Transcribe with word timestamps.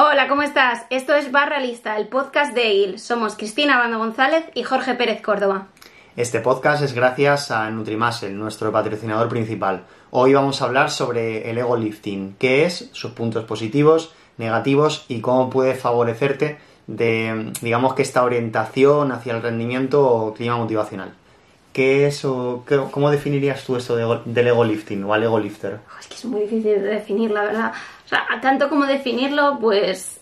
Hola, 0.00 0.28
¿cómo 0.28 0.42
estás? 0.42 0.84
Esto 0.90 1.12
es 1.14 1.32
Barra 1.32 1.58
Lista, 1.58 1.96
el 1.96 2.06
podcast 2.06 2.54
de 2.54 2.62
EIL. 2.62 2.98
Somos 3.00 3.34
Cristina 3.34 3.78
Bando 3.78 3.98
González 3.98 4.44
y 4.54 4.62
Jorge 4.62 4.94
Pérez 4.94 5.20
Córdoba. 5.20 5.66
Este 6.16 6.38
podcast 6.40 6.82
es 6.84 6.94
gracias 6.94 7.50
a 7.50 7.68
Nutrimuscle, 7.70 8.30
nuestro 8.30 8.70
patrocinador 8.70 9.28
principal. 9.28 9.82
Hoy 10.10 10.34
vamos 10.34 10.62
a 10.62 10.66
hablar 10.66 10.90
sobre 10.90 11.50
el 11.50 11.58
ego 11.58 11.76
lifting, 11.76 12.36
qué 12.38 12.64
es, 12.64 12.90
sus 12.92 13.10
puntos 13.10 13.44
positivos, 13.44 14.12
negativos 14.36 15.04
y 15.08 15.20
cómo 15.20 15.50
puede 15.50 15.74
favorecerte 15.74 16.58
de, 16.86 17.52
digamos 17.60 17.94
que 17.94 18.02
esta 18.02 18.22
orientación 18.22 19.10
hacia 19.10 19.34
el 19.34 19.42
rendimiento 19.42 20.06
o 20.06 20.32
clima 20.34 20.56
motivacional. 20.56 21.12
¿Qué 21.72 22.06
es 22.06 22.24
o 22.24 22.64
qué- 22.66 22.80
cómo 22.90 23.10
definirías 23.10 23.62
tú 23.64 23.76
esto 23.76 23.94
de- 23.94 24.20
del 24.24 24.48
ego 24.48 24.64
lifting 24.64 25.04
o 25.04 25.12
al 25.14 25.22
ego 25.22 25.38
lifter? 25.38 25.78
Es 26.00 26.06
que 26.08 26.14
es 26.14 26.24
muy 26.24 26.40
difícil 26.42 26.64
de 26.82 26.88
definir, 26.88 27.30
la 27.30 27.42
verdad. 27.42 27.72
O 28.08 28.10
sea, 28.10 28.26
tanto 28.40 28.70
como 28.70 28.86
definirlo, 28.86 29.58
pues 29.60 30.18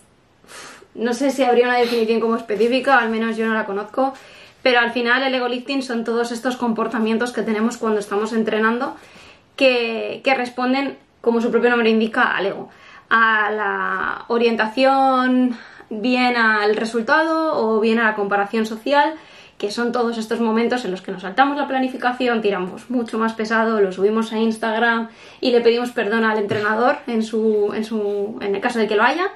no 0.93 1.13
sé 1.13 1.31
si 1.31 1.45
habría 1.45 1.67
una 1.67 1.77
definición 1.77 2.19
como 2.19 2.35
específica, 2.35 2.99
al 2.99 3.09
menos 3.09 3.37
yo 3.37 3.47
no 3.47 3.53
la 3.53 3.65
conozco, 3.65 4.13
pero 4.61 4.81
al 4.81 4.91
final 4.91 5.23
el 5.23 5.33
ego 5.33 5.47
lifting 5.47 5.81
son 5.81 6.03
todos 6.03 6.33
estos 6.33 6.57
comportamientos 6.57 7.31
que 7.31 7.43
tenemos 7.43 7.77
cuando 7.77 8.01
estamos 8.01 8.33
entrenando 8.33 8.97
que, 9.55 10.19
que 10.21 10.35
responden, 10.35 10.97
como 11.21 11.39
su 11.39 11.49
propio 11.49 11.69
nombre 11.69 11.89
indica, 11.89 12.35
al 12.35 12.47
ego, 12.47 12.69
a 13.09 13.51
la 13.51 14.25
orientación, 14.27 15.57
bien 15.89 16.35
al 16.35 16.75
resultado 16.75 17.57
o 17.57 17.79
bien 17.79 17.99
a 17.99 18.03
la 18.03 18.15
comparación 18.15 18.65
social, 18.65 19.13
que 19.57 19.71
son 19.71 19.91
todos 19.91 20.17
estos 20.17 20.39
momentos 20.39 20.85
en 20.85 20.91
los 20.91 21.01
que 21.01 21.11
nos 21.11 21.23
saltamos 21.23 21.57
la 21.57 21.67
planificación, 21.67 22.41
tiramos 22.41 22.89
mucho 22.89 23.17
más 23.17 23.33
pesado, 23.33 23.81
lo 23.81 23.91
subimos 23.91 24.31
a 24.31 24.37
Instagram 24.37 25.09
y 25.41 25.51
le 25.51 25.61
pedimos 25.61 25.91
perdón 25.91 26.23
al 26.25 26.37
entrenador 26.37 26.97
en 27.07 27.23
su, 27.23 27.71
en 27.73 27.83
su, 27.83 28.37
en 28.41 28.53
el 28.53 28.61
caso 28.61 28.77
de 28.77 28.87
que 28.87 28.95
lo 28.95 29.03
haya, 29.03 29.27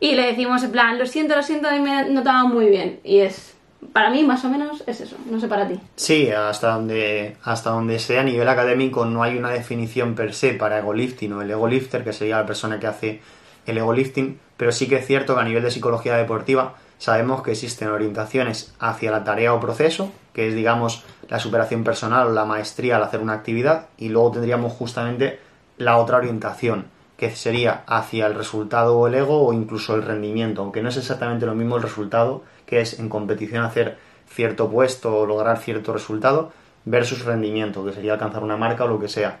y 0.00 0.16
le 0.16 0.26
decimos 0.26 0.62
en 0.64 0.72
plan, 0.72 0.98
lo 0.98 1.06
siento, 1.06 1.34
lo 1.34 1.42
siento, 1.42 1.74
y 1.74 1.80
me 1.80 2.10
notaba 2.10 2.44
muy 2.44 2.66
bien. 2.66 3.00
Y 3.04 3.20
es, 3.20 3.54
para 3.94 4.10
mí 4.10 4.22
más 4.22 4.44
o 4.44 4.50
menos 4.50 4.84
es 4.86 5.00
eso, 5.00 5.16
no 5.30 5.40
sé 5.40 5.48
para 5.48 5.66
ti. 5.66 5.80
Sí, 5.96 6.30
hasta 6.30 6.74
donde, 6.74 7.36
hasta 7.42 7.70
donde 7.70 7.98
sea 7.98 8.20
a 8.20 8.24
nivel 8.24 8.48
académico 8.48 9.06
no 9.06 9.22
hay 9.22 9.38
una 9.38 9.50
definición 9.50 10.14
per 10.14 10.34
se 10.34 10.52
para 10.52 10.78
ego 10.78 10.92
lifting 10.92 11.32
o 11.32 11.40
el 11.40 11.50
ego 11.50 11.68
lifter, 11.68 12.04
que 12.04 12.12
sería 12.12 12.36
la 12.36 12.46
persona 12.46 12.78
que 12.78 12.86
hace 12.86 13.22
el 13.64 13.78
ego 13.78 13.94
lifting, 13.94 14.38
pero 14.58 14.72
sí 14.72 14.88
que 14.88 14.96
es 14.96 15.06
cierto 15.06 15.34
que 15.34 15.40
a 15.40 15.44
nivel 15.44 15.62
de 15.62 15.70
psicología 15.70 16.18
deportiva 16.18 16.74
sabemos 17.04 17.42
que 17.42 17.50
existen 17.50 17.88
orientaciones 17.88 18.72
hacia 18.78 19.10
la 19.10 19.24
tarea 19.24 19.52
o 19.52 19.60
proceso, 19.60 20.10
que 20.32 20.48
es 20.48 20.54
digamos 20.54 21.04
la 21.28 21.38
superación 21.38 21.84
personal 21.84 22.28
o 22.28 22.32
la 22.32 22.46
maestría 22.46 22.96
al 22.96 23.02
hacer 23.02 23.20
una 23.20 23.34
actividad, 23.34 23.88
y 23.98 24.08
luego 24.08 24.30
tendríamos 24.30 24.72
justamente 24.72 25.38
la 25.76 25.98
otra 25.98 26.16
orientación, 26.16 26.86
que 27.18 27.30
sería 27.36 27.82
hacia 27.86 28.26
el 28.26 28.34
resultado 28.34 28.96
o 28.96 29.06
el 29.06 29.16
ego 29.16 29.46
o 29.46 29.52
incluso 29.52 29.94
el 29.94 30.02
rendimiento, 30.02 30.62
aunque 30.62 30.80
no 30.80 30.88
es 30.88 30.96
exactamente 30.96 31.44
lo 31.44 31.54
mismo 31.54 31.76
el 31.76 31.82
resultado, 31.82 32.42
que 32.64 32.80
es 32.80 32.98
en 32.98 33.10
competición 33.10 33.64
hacer 33.64 33.98
cierto 34.26 34.70
puesto 34.70 35.14
o 35.14 35.26
lograr 35.26 35.58
cierto 35.58 35.92
resultado, 35.92 36.52
versus 36.86 37.26
rendimiento, 37.26 37.84
que 37.84 37.92
sería 37.92 38.14
alcanzar 38.14 38.42
una 38.42 38.56
marca 38.56 38.84
o 38.84 38.88
lo 38.88 38.98
que 38.98 39.08
sea. 39.08 39.40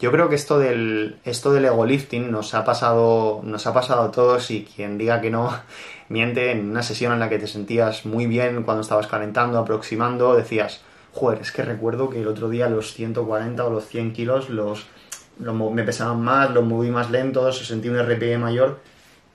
Yo 0.00 0.10
creo 0.10 0.28
que 0.28 0.34
esto 0.34 0.58
del, 0.58 1.20
esto 1.24 1.52
del 1.52 1.64
ego 1.64 1.86
lifting 1.86 2.30
nos 2.32 2.54
ha 2.54 2.64
pasado, 2.64 3.40
nos 3.44 3.68
ha 3.68 3.72
pasado 3.72 4.02
a 4.02 4.10
todos 4.10 4.50
y 4.50 4.64
quien 4.64 4.98
diga 4.98 5.20
que 5.20 5.30
no, 5.30 5.50
miente 6.08 6.50
en 6.50 6.70
una 6.70 6.82
sesión 6.82 7.12
en 7.12 7.20
la 7.20 7.28
que 7.28 7.38
te 7.38 7.46
sentías 7.46 8.04
muy 8.06 8.26
bien 8.26 8.62
cuando 8.62 8.82
estabas 8.82 9.06
calentando, 9.06 9.58
aproximando, 9.58 10.34
decías, 10.36 10.82
joder, 11.12 11.40
es 11.40 11.52
que 11.52 11.62
recuerdo 11.62 12.10
que 12.10 12.20
el 12.20 12.28
otro 12.28 12.48
día 12.48 12.68
los 12.68 12.94
140 12.94 13.64
o 13.64 13.70
los 13.70 13.86
100 13.86 14.12
kilos 14.12 14.50
los, 14.50 14.86
me 15.38 15.82
pesaban 15.82 16.20
más, 16.22 16.50
los 16.50 16.64
moví 16.64 16.90
más 16.90 17.10
lentos, 17.10 17.66
sentí 17.66 17.88
un 17.88 17.98
RPE 17.98 18.38
mayor, 18.38 18.80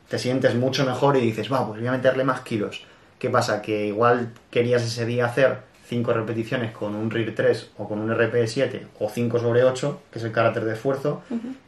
te 0.09 0.19
sientes 0.19 0.55
mucho 0.55 0.85
mejor 0.85 1.17
y 1.17 1.21
dices, 1.21 1.51
va, 1.51 1.65
pues 1.67 1.79
voy 1.79 1.87
a 1.87 1.91
meterle 1.91 2.23
más 2.23 2.41
kilos. 2.41 2.85
¿Qué 3.19 3.29
pasa? 3.29 3.61
Que 3.61 3.87
igual 3.87 4.31
querías 4.51 4.83
ese 4.83 5.05
día 5.05 5.25
hacer 5.25 5.59
5 5.87 6.13
repeticiones 6.13 6.71
con 6.71 6.95
un 6.95 7.09
RIR 7.09 7.33
3 7.33 7.71
o 7.77 7.87
con 7.87 7.99
un 7.99 8.13
RPE 8.13 8.47
7 8.47 8.87
o 8.99 9.09
5 9.09 9.39
sobre 9.39 9.63
8, 9.63 10.01
que 10.11 10.19
es 10.19 10.25
el 10.25 10.31
carácter 10.31 10.65
de 10.65 10.73
esfuerzo, 10.73 11.21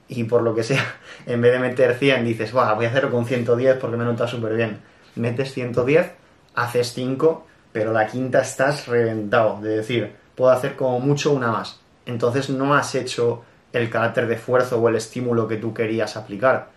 y 0.07 0.25
por 0.25 0.41
lo 0.41 0.53
que 0.53 0.63
sea, 0.63 0.83
en 1.25 1.41
vez 1.41 1.53
de 1.53 1.59
meter 1.59 1.95
100 1.95 2.25
dices, 2.25 2.55
va, 2.55 2.73
voy 2.73 2.85
a 2.85 2.89
hacerlo 2.89 3.11
con 3.11 3.25
110 3.25 3.77
porque 3.77 3.97
me 3.97 4.05
nota 4.05 4.27
súper 4.27 4.55
bien. 4.55 4.79
Metes 5.19 5.53
110, 5.53 6.11
haces 6.55 6.93
5, 6.93 7.45
pero 7.71 7.93
la 7.93 8.07
quinta 8.07 8.41
estás 8.41 8.87
reventado, 8.87 9.59
de 9.61 9.77
decir, 9.77 10.15
puedo 10.35 10.51
hacer 10.51 10.75
como 10.75 10.99
mucho 10.99 11.31
una 11.31 11.51
más. 11.51 11.79
Entonces 12.05 12.49
no 12.49 12.73
has 12.73 12.95
hecho 12.95 13.43
el 13.73 13.89
carácter 13.89 14.27
de 14.27 14.35
esfuerzo 14.35 14.79
o 14.79 14.89
el 14.89 14.95
estímulo 14.95 15.47
que 15.47 15.57
tú 15.57 15.73
querías 15.73 16.17
aplicar. 16.17 16.69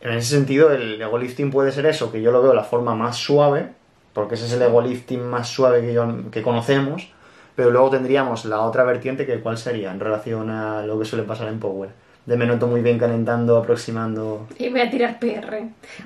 En 0.00 0.12
ese 0.12 0.34
sentido, 0.36 0.70
el 0.70 1.00
ego 1.00 1.18
lifting 1.18 1.50
puede 1.50 1.72
ser 1.72 1.86
eso, 1.86 2.12
que 2.12 2.20
yo 2.22 2.30
lo 2.30 2.42
veo 2.42 2.52
la 2.54 2.62
forma 2.64 2.94
más 2.94 3.16
suave, 3.16 3.72
porque 4.12 4.34
ese 4.34 4.46
es 4.46 4.52
el 4.52 4.62
ego 4.62 4.80
lifting 4.82 5.24
más 5.26 5.48
suave 5.48 5.80
que, 5.80 5.94
yo- 5.94 6.30
que 6.30 6.42
conocemos, 6.42 7.10
pero 7.56 7.70
luego 7.70 7.90
tendríamos 7.90 8.44
la 8.44 8.60
otra 8.60 8.84
vertiente, 8.84 9.26
que 9.26 9.40
cuál 9.40 9.56
sería 9.58 9.90
en 9.90 10.00
relación 10.00 10.50
a 10.50 10.82
lo 10.84 10.98
que 10.98 11.04
suele 11.06 11.24
pasar 11.24 11.48
en 11.48 11.58
Power. 11.58 11.90
De 12.26 12.36
me 12.36 12.46
noto 12.46 12.66
muy 12.66 12.80
bien 12.80 12.98
calentando, 12.98 13.56
aproximando. 13.58 14.46
Y 14.58 14.70
voy 14.70 14.80
a 14.80 14.90
tirar 14.90 15.18
PR. 15.18 15.62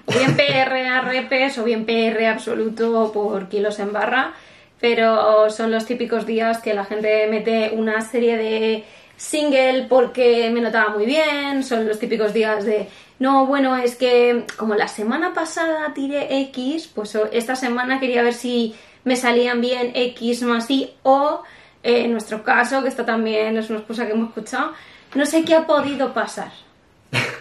O 0.07 0.13
bien 0.13 0.37
PR 0.37 0.87
a 0.89 1.01
repes 1.03 1.59
o 1.59 1.65
bien 1.65 1.87
PR 1.87 2.27
absoluto 2.27 3.13
por 3.13 3.49
kilos 3.49 3.79
en 3.79 3.93
barra. 3.93 4.33
Pero 4.81 5.49
son 5.51 5.71
los 5.71 5.87
típicos 5.87 6.27
días 6.27 6.59
que 6.59 6.75
la 6.75 6.85
gente 6.85 7.27
mete 7.29 7.73
una 7.75 8.01
serie 8.01 8.37
de 8.37 8.85
single 9.17 9.87
porque 9.89 10.51
me 10.53 10.61
notaba 10.61 10.91
muy 10.91 11.07
bien. 11.07 11.63
Son 11.63 11.87
los 11.87 11.99
típicos 11.99 12.33
días 12.33 12.65
de 12.65 12.89
no, 13.19 13.47
bueno, 13.47 13.77
es 13.77 13.97
que 13.97 14.45
como 14.57 14.75
la 14.75 14.87
semana 14.87 15.35
pasada 15.35 15.93
tiré 15.93 16.41
X, 16.43 16.89
pues 16.95 17.19
esta 17.33 17.57
semana 17.57 17.99
quería 17.99 18.23
ver 18.23 18.35
si 18.35 18.77
me 19.05 19.17
salían 19.17 19.61
bien 19.61 19.91
X 19.95 20.43
más 20.43 20.71
Y 20.71 20.91
o 21.03 21.43
en 21.83 22.13
nuestro 22.13 22.45
caso, 22.45 22.83
que 22.83 22.89
esto 22.89 23.05
también 23.05 23.57
es 23.57 23.71
una 23.71 23.83
cosa 23.83 24.07
que 24.07 24.13
hemos 24.13 24.29
escuchado, 24.29 24.73
no 25.15 25.27
sé 25.27 25.45
qué 25.45 25.55
ha 25.55 25.67
podido 25.67 26.13
pasar. 26.13 26.53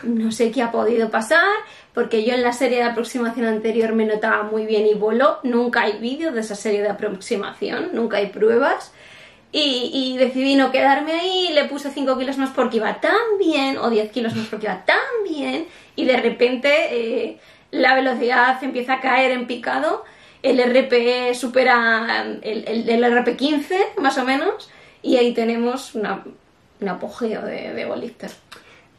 No 0.03 0.31
sé 0.31 0.51
qué 0.51 0.61
ha 0.61 0.71
podido 0.71 1.09
pasar, 1.09 1.43
porque 1.93 2.23
yo 2.23 2.33
en 2.33 2.43
la 2.43 2.53
serie 2.53 2.77
de 2.77 2.83
aproximación 2.83 3.47
anterior 3.47 3.93
me 3.93 4.05
notaba 4.05 4.43
muy 4.43 4.65
bien 4.65 4.85
y 4.85 4.93
voló. 4.93 5.39
Nunca 5.43 5.81
hay 5.81 5.99
vídeo 5.99 6.31
de 6.31 6.41
esa 6.41 6.55
serie 6.55 6.81
de 6.81 6.89
aproximación, 6.89 7.89
nunca 7.93 8.17
hay 8.17 8.27
pruebas. 8.27 8.93
Y, 9.51 10.15
decidí 10.17 10.55
no 10.55 10.71
quedarme 10.71 11.13
ahí, 11.13 11.49
le 11.53 11.65
puse 11.65 11.89
5 11.89 12.17
kilos 12.17 12.37
más 12.37 12.51
porque 12.51 12.77
iba 12.77 12.99
tan 13.01 13.39
bien, 13.39 13.77
o 13.77 13.89
10 13.89 14.11
kilos 14.11 14.35
más 14.35 14.45
porque 14.47 14.67
iba 14.67 14.85
tan 14.85 14.97
bien, 15.27 15.67
y 15.95 16.05
de 16.05 16.17
repente 16.17 16.69
eh, 16.91 17.39
la 17.71 17.95
velocidad 17.95 18.61
empieza 18.63 18.95
a 18.95 19.01
caer 19.01 19.31
en 19.31 19.47
picado, 19.47 20.03
el 20.43 20.59
RP 20.59 21.33
supera 21.33 22.25
el, 22.41 22.67
el, 22.67 22.89
el 22.89 23.03
RP15 23.03 23.97
más 23.97 24.17
o 24.17 24.25
menos, 24.25 24.69
y 25.01 25.15
ahí 25.15 25.33
tenemos 25.33 25.95
una, 25.95 26.23
un 26.79 26.89
apogeo 26.89 27.43
de, 27.43 27.73
de 27.73 27.85
Bolíster. 27.85 28.31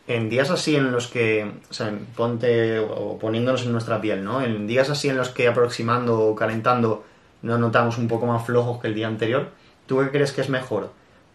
En 0.07 0.31
días 0.31 0.51
así 0.51 0.75
en 0.75 0.91
los 0.91 1.09
que, 1.09 1.51
o 1.71 1.75
sea, 1.75 1.93
ponte 2.17 2.79
o 2.79 3.19
poniéndonos 3.19 3.65
en 3.65 3.73
nuestra 3.73 4.01
piel, 4.01 4.25
¿no? 4.25 4.43
En 4.43 4.67
días 4.67 4.89
así 4.89 5.09
en 5.09 5.17
los 5.17 5.29
que 5.29 5.49
aproximando 5.49 6.21
o 6.21 6.35
calentando 6.35 7.05
nos 7.43 7.61
notamos 7.61 7.99
un 7.99 8.09
poco 8.09 8.27
más 8.27 8.45
flojos 8.45 8.81
que 8.81 8.89
el 8.89 8.95
día 8.95 9.07
anterior, 9.07 9.49
¿tú 9.87 9.99
qué 9.99 10.11
crees 10.11 10.33
que 10.33 10.41
es 10.41 10.49
mejor? 10.49 10.93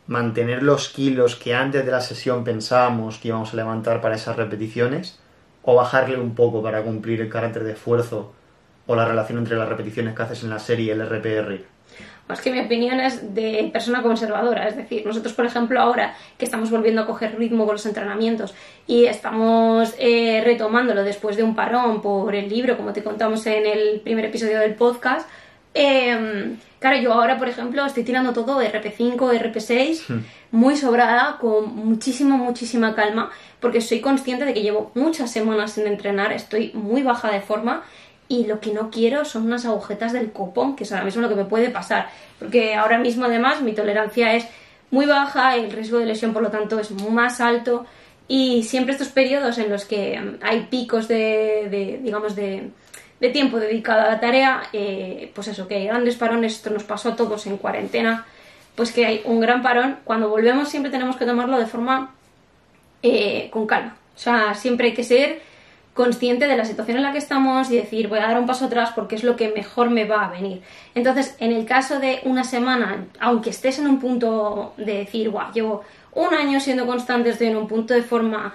¿Mantener 0.07 0.63
los 0.63 0.89
kilos 0.89 1.35
que 1.35 1.55
antes 1.55 1.85
de 1.85 1.91
la 1.91 2.01
sesión 2.01 2.43
pensábamos 2.43 3.19
que 3.19 3.29
íbamos 3.29 3.53
a 3.53 3.57
levantar 3.57 4.01
para 4.01 4.15
esas 4.15 4.35
repeticiones? 4.35 5.19
¿O 5.61 5.75
bajarle 5.75 6.19
un 6.19 6.35
poco 6.35 6.61
para 6.61 6.81
cumplir 6.81 7.21
el 7.21 7.29
carácter 7.29 7.63
de 7.63 7.71
esfuerzo 7.71 8.33
o 8.85 8.95
la 8.95 9.05
relación 9.05 9.37
entre 9.37 9.55
las 9.55 9.69
repeticiones 9.69 10.13
que 10.13 10.23
haces 10.23 10.43
en 10.43 10.49
la 10.49 10.59
serie 10.59 10.87
y 10.87 10.89
el 10.89 11.07
RPR? 11.07 11.72
Es 12.29 12.41
que 12.41 12.51
mi 12.51 12.59
opinión 12.61 12.99
es 12.99 13.35
de 13.35 13.69
persona 13.71 14.01
conservadora, 14.01 14.67
es 14.67 14.77
decir, 14.77 15.05
nosotros, 15.05 15.33
por 15.33 15.45
ejemplo, 15.45 15.79
ahora 15.79 16.15
que 16.37 16.45
estamos 16.45 16.71
volviendo 16.71 17.01
a 17.01 17.05
coger 17.05 17.37
ritmo 17.37 17.65
con 17.65 17.75
los 17.75 17.85
entrenamientos 17.85 18.55
y 18.87 19.05
estamos 19.05 19.93
eh, 19.99 20.41
retomándolo 20.43 21.03
después 21.03 21.35
de 21.35 21.43
un 21.43 21.53
parón 21.53 22.01
por 22.01 22.33
el 22.33 22.49
libro, 22.49 22.77
como 22.77 22.93
te 22.93 23.03
contamos 23.03 23.45
en 23.45 23.65
el 23.65 23.99
primer 23.99 24.25
episodio 24.25 24.59
del 24.59 24.73
podcast, 24.75 25.29
eh, 25.75 26.55
claro, 26.79 26.97
yo 26.97 27.13
ahora, 27.13 27.37
por 27.37 27.49
ejemplo, 27.49 27.85
estoy 27.85 28.03
tirando 28.03 28.33
todo 28.33 28.61
RP5, 28.61 29.17
RP6, 29.17 30.23
muy 30.51 30.77
sobrada, 30.77 31.37
con 31.39 31.75
muchísima, 31.75 32.37
muchísima 32.37 32.95
calma, 32.95 33.31
porque 33.59 33.81
soy 33.81 33.99
consciente 33.99 34.45
de 34.45 34.53
que 34.53 34.61
llevo 34.61 34.91
muchas 34.93 35.31
semanas 35.31 35.73
sin 35.73 35.87
entrenar, 35.87 36.31
estoy 36.31 36.71
muy 36.73 37.01
baja 37.01 37.31
de 37.31 37.41
forma 37.41 37.83
y 38.33 38.45
lo 38.45 38.59
que 38.59 38.73
no 38.73 38.89
quiero 38.89 39.25
son 39.25 39.43
unas 39.43 39.65
agujetas 39.65 40.11
del 40.11 40.31
copón, 40.31 40.75
que 40.75 40.83
es 40.85 40.91
ahora 40.91 41.05
mismo 41.05 41.21
lo 41.21 41.29
que 41.29 41.35
me 41.35 41.45
puede 41.45 41.69
pasar, 41.69 42.09
porque 42.39 42.73
ahora 42.73 42.97
mismo 42.97 43.25
además 43.25 43.61
mi 43.61 43.73
tolerancia 43.73 44.33
es 44.33 44.47
muy 44.89 45.05
baja, 45.05 45.55
el 45.55 45.71
riesgo 45.71 45.99
de 45.99 46.05
lesión 46.05 46.33
por 46.33 46.41
lo 46.41 46.49
tanto 46.49 46.79
es 46.79 46.91
más 46.91 47.39
alto. 47.41 47.85
Y 48.27 48.63
siempre 48.63 48.93
estos 48.93 49.09
periodos 49.09 49.57
en 49.57 49.69
los 49.69 49.85
que 49.85 50.19
hay 50.41 50.61
picos 50.61 51.07
de, 51.07 51.67
de, 51.69 51.99
digamos, 52.01 52.35
de, 52.35 52.71
de 53.19 53.29
tiempo 53.29 53.59
dedicado 53.59 54.01
a 54.01 54.11
la 54.11 54.19
tarea, 54.19 54.63
eh, 54.73 55.31
pues 55.35 55.49
eso, 55.49 55.67
que 55.67 55.75
hay 55.75 55.87
grandes 55.87 56.15
parones, 56.15 56.53
esto 56.53 56.69
nos 56.69 56.83
pasó 56.83 57.09
a 57.09 57.15
todos 57.15 57.45
en 57.45 57.57
cuarentena, 57.57 58.25
pues 58.75 58.91
que 58.91 59.05
hay 59.05 59.21
un 59.25 59.39
gran 59.39 59.61
parón, 59.61 59.99
cuando 60.03 60.29
volvemos 60.29 60.69
siempre 60.69 60.91
tenemos 60.91 61.17
que 61.17 61.25
tomarlo 61.25 61.59
de 61.59 61.67
forma 61.67 62.15
eh, 63.03 63.49
con 63.51 63.67
calma, 63.67 63.97
o 64.15 64.19
sea, 64.19 64.55
siempre 64.55 64.87
hay 64.87 64.93
que 64.93 65.03
ser 65.03 65.52
consciente 65.93 66.47
de 66.47 66.57
la 66.57 66.65
situación 66.65 66.97
en 66.97 67.03
la 67.03 67.11
que 67.11 67.19
estamos 67.19 67.69
y 67.69 67.77
decir 67.77 68.07
voy 68.07 68.19
a 68.19 68.23
dar 68.27 68.39
un 68.39 68.47
paso 68.47 68.65
atrás 68.65 68.91
porque 68.95 69.15
es 69.15 69.23
lo 69.23 69.35
que 69.35 69.49
mejor 69.49 69.89
me 69.89 70.05
va 70.05 70.25
a 70.25 70.29
venir. 70.29 70.61
Entonces, 70.95 71.35
en 71.39 71.51
el 71.51 71.65
caso 71.65 71.99
de 71.99 72.19
una 72.23 72.43
semana, 72.43 73.05
aunque 73.19 73.51
estés 73.51 73.79
en 73.79 73.87
un 73.87 73.99
punto 73.99 74.73
de 74.77 74.99
decir, 74.99 75.29
guau, 75.29 75.51
llevo 75.53 75.83
un 76.13 76.33
año 76.33 76.59
siendo 76.59 76.87
constante, 76.87 77.29
estoy 77.29 77.47
en 77.47 77.57
un 77.57 77.67
punto 77.67 77.93
de 77.93 78.01
forma 78.01 78.53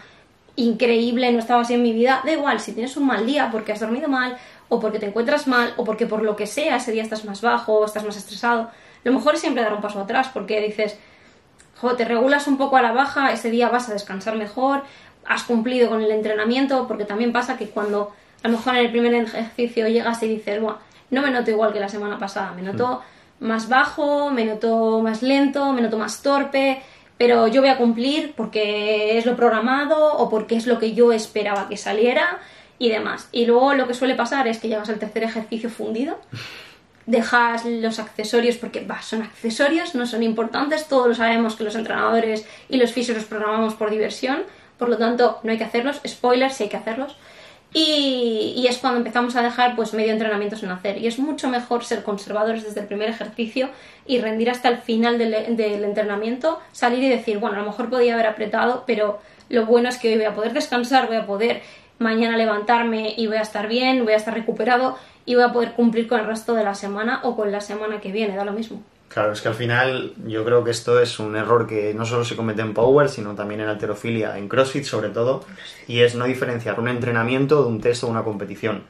increíble, 0.56 1.30
no 1.30 1.38
estaba 1.38 1.62
así 1.62 1.74
en 1.74 1.82
mi 1.82 1.92
vida, 1.92 2.20
da 2.24 2.32
igual, 2.32 2.58
si 2.58 2.72
tienes 2.72 2.96
un 2.96 3.06
mal 3.06 3.24
día 3.24 3.48
porque 3.52 3.72
has 3.72 3.80
dormido 3.80 4.08
mal 4.08 4.36
o 4.68 4.80
porque 4.80 4.98
te 4.98 5.06
encuentras 5.06 5.46
mal 5.46 5.72
o 5.76 5.84
porque 5.84 6.06
por 6.06 6.22
lo 6.22 6.34
que 6.34 6.46
sea 6.46 6.76
ese 6.76 6.90
día 6.90 7.04
estás 7.04 7.24
más 7.24 7.40
bajo, 7.40 7.84
estás 7.84 8.04
más 8.04 8.16
estresado, 8.16 8.70
lo 9.04 9.12
mejor 9.12 9.34
es 9.34 9.40
siempre 9.40 9.62
dar 9.62 9.72
un 9.72 9.80
paso 9.80 10.00
atrás 10.00 10.28
porque 10.34 10.60
dices, 10.60 10.98
jo, 11.80 11.94
te 11.94 12.04
regulas 12.04 12.48
un 12.48 12.58
poco 12.58 12.76
a 12.76 12.82
la 12.82 12.90
baja, 12.90 13.32
ese 13.32 13.50
día 13.50 13.68
vas 13.68 13.88
a 13.88 13.92
descansar 13.92 14.34
mejor, 14.34 14.82
has 15.26 15.42
cumplido 15.44 15.88
con 15.88 16.02
el 16.02 16.10
entrenamiento, 16.10 16.86
porque 16.88 17.04
también 17.04 17.32
pasa 17.32 17.56
que 17.56 17.68
cuando 17.68 18.12
a 18.42 18.48
lo 18.48 18.56
mejor 18.56 18.76
en 18.76 18.86
el 18.86 18.90
primer 18.90 19.14
ejercicio 19.14 19.88
llegas 19.88 20.22
y 20.22 20.28
dices, 20.28 20.60
bueno, 20.60 20.78
no 21.10 21.22
me 21.22 21.30
noto 21.30 21.50
igual 21.50 21.72
que 21.72 21.80
la 21.80 21.88
semana 21.88 22.18
pasada, 22.18 22.52
me 22.52 22.62
noto 22.62 23.02
más 23.40 23.68
bajo, 23.68 24.30
me 24.30 24.44
noto 24.44 25.00
más 25.00 25.22
lento, 25.22 25.72
me 25.72 25.80
noto 25.80 25.98
más 25.98 26.22
torpe, 26.22 26.82
pero 27.16 27.48
yo 27.48 27.60
voy 27.60 27.70
a 27.70 27.76
cumplir 27.76 28.34
porque 28.36 29.18
es 29.18 29.26
lo 29.26 29.36
programado 29.36 30.14
o 30.14 30.28
porque 30.30 30.56
es 30.56 30.66
lo 30.66 30.78
que 30.78 30.94
yo 30.94 31.12
esperaba 31.12 31.68
que 31.68 31.76
saliera 31.76 32.38
y 32.78 32.88
demás. 32.88 33.28
Y 33.32 33.46
luego 33.46 33.74
lo 33.74 33.86
que 33.88 33.94
suele 33.94 34.14
pasar 34.14 34.46
es 34.48 34.58
que 34.58 34.68
llegas 34.68 34.88
al 34.88 34.98
tercer 34.98 35.24
ejercicio 35.24 35.68
fundido, 35.70 36.18
dejas 37.06 37.64
los 37.64 37.98
accesorios 37.98 38.56
porque 38.56 38.86
son 39.00 39.22
accesorios, 39.22 39.94
no 39.94 40.06
son 40.06 40.22
importantes, 40.22 40.86
todos 40.86 41.08
lo 41.08 41.14
sabemos 41.14 41.56
que 41.56 41.64
los 41.64 41.74
entrenadores 41.74 42.46
y 42.68 42.76
los 42.76 42.92
fisios 42.92 43.16
los 43.16 43.26
programamos 43.26 43.74
por 43.74 43.90
diversión, 43.90 44.42
por 44.78 44.88
lo 44.88 44.96
tanto 44.96 45.40
no 45.42 45.50
hay 45.50 45.58
que 45.58 45.64
hacerlos, 45.64 46.00
spoilers 46.06 46.54
si 46.54 46.64
hay 46.64 46.68
que 46.68 46.76
hacerlos. 46.76 47.16
Y, 47.74 48.66
es 48.66 48.78
cuando 48.78 48.98
empezamos 48.98 49.36
a 49.36 49.42
dejar 49.42 49.76
pues 49.76 49.92
medio 49.92 50.12
entrenamiento 50.12 50.56
sin 50.56 50.70
hacer. 50.70 50.98
Y 50.98 51.06
es 51.06 51.18
mucho 51.18 51.48
mejor 51.48 51.84
ser 51.84 52.02
conservadores 52.02 52.64
desde 52.64 52.80
el 52.80 52.86
primer 52.86 53.10
ejercicio 53.10 53.68
y 54.06 54.20
rendir 54.20 54.50
hasta 54.50 54.68
el 54.68 54.78
final 54.78 55.18
del, 55.18 55.56
del 55.56 55.84
entrenamiento, 55.84 56.60
salir 56.72 57.02
y 57.02 57.08
decir, 57.08 57.38
bueno, 57.38 57.56
a 57.56 57.60
lo 57.60 57.66
mejor 57.66 57.90
podía 57.90 58.14
haber 58.14 58.26
apretado, 58.26 58.84
pero 58.86 59.20
lo 59.50 59.66
bueno 59.66 59.88
es 59.88 59.98
que 59.98 60.08
hoy 60.08 60.16
voy 60.16 60.24
a 60.24 60.34
poder 60.34 60.54
descansar, 60.54 61.08
voy 61.08 61.16
a 61.16 61.26
poder 61.26 61.62
mañana 61.98 62.36
levantarme 62.36 63.14
y 63.16 63.26
voy 63.26 63.36
a 63.36 63.42
estar 63.42 63.68
bien, 63.68 64.04
voy 64.04 64.14
a 64.14 64.16
estar 64.16 64.32
recuperado 64.32 64.96
y 65.26 65.34
voy 65.34 65.44
a 65.44 65.52
poder 65.52 65.72
cumplir 65.72 66.08
con 66.08 66.20
el 66.20 66.26
resto 66.26 66.54
de 66.54 66.64
la 66.64 66.74
semana 66.74 67.20
o 67.22 67.36
con 67.36 67.52
la 67.52 67.60
semana 67.60 68.00
que 68.00 68.12
viene, 68.12 68.34
da 68.34 68.44
lo 68.44 68.52
mismo. 68.52 68.82
Claro, 69.08 69.32
es 69.32 69.40
que 69.40 69.48
al 69.48 69.54
final 69.54 70.12
yo 70.26 70.44
creo 70.44 70.62
que 70.64 70.70
esto 70.70 71.00
es 71.00 71.18
un 71.18 71.34
error 71.34 71.66
que 71.66 71.94
no 71.94 72.04
solo 72.04 72.24
se 72.24 72.36
comete 72.36 72.60
en 72.60 72.74
Power, 72.74 73.08
sino 73.08 73.34
también 73.34 73.60
en 73.62 73.68
alterofilia, 73.68 74.36
en 74.36 74.48
CrossFit 74.48 74.84
sobre 74.84 75.08
todo, 75.08 75.44
y 75.86 76.00
es 76.00 76.14
no 76.14 76.26
diferenciar 76.26 76.78
un 76.78 76.88
entrenamiento 76.88 77.62
de 77.62 77.68
un 77.68 77.80
test 77.80 78.04
o 78.04 78.08
una 78.08 78.22
competición. 78.22 78.82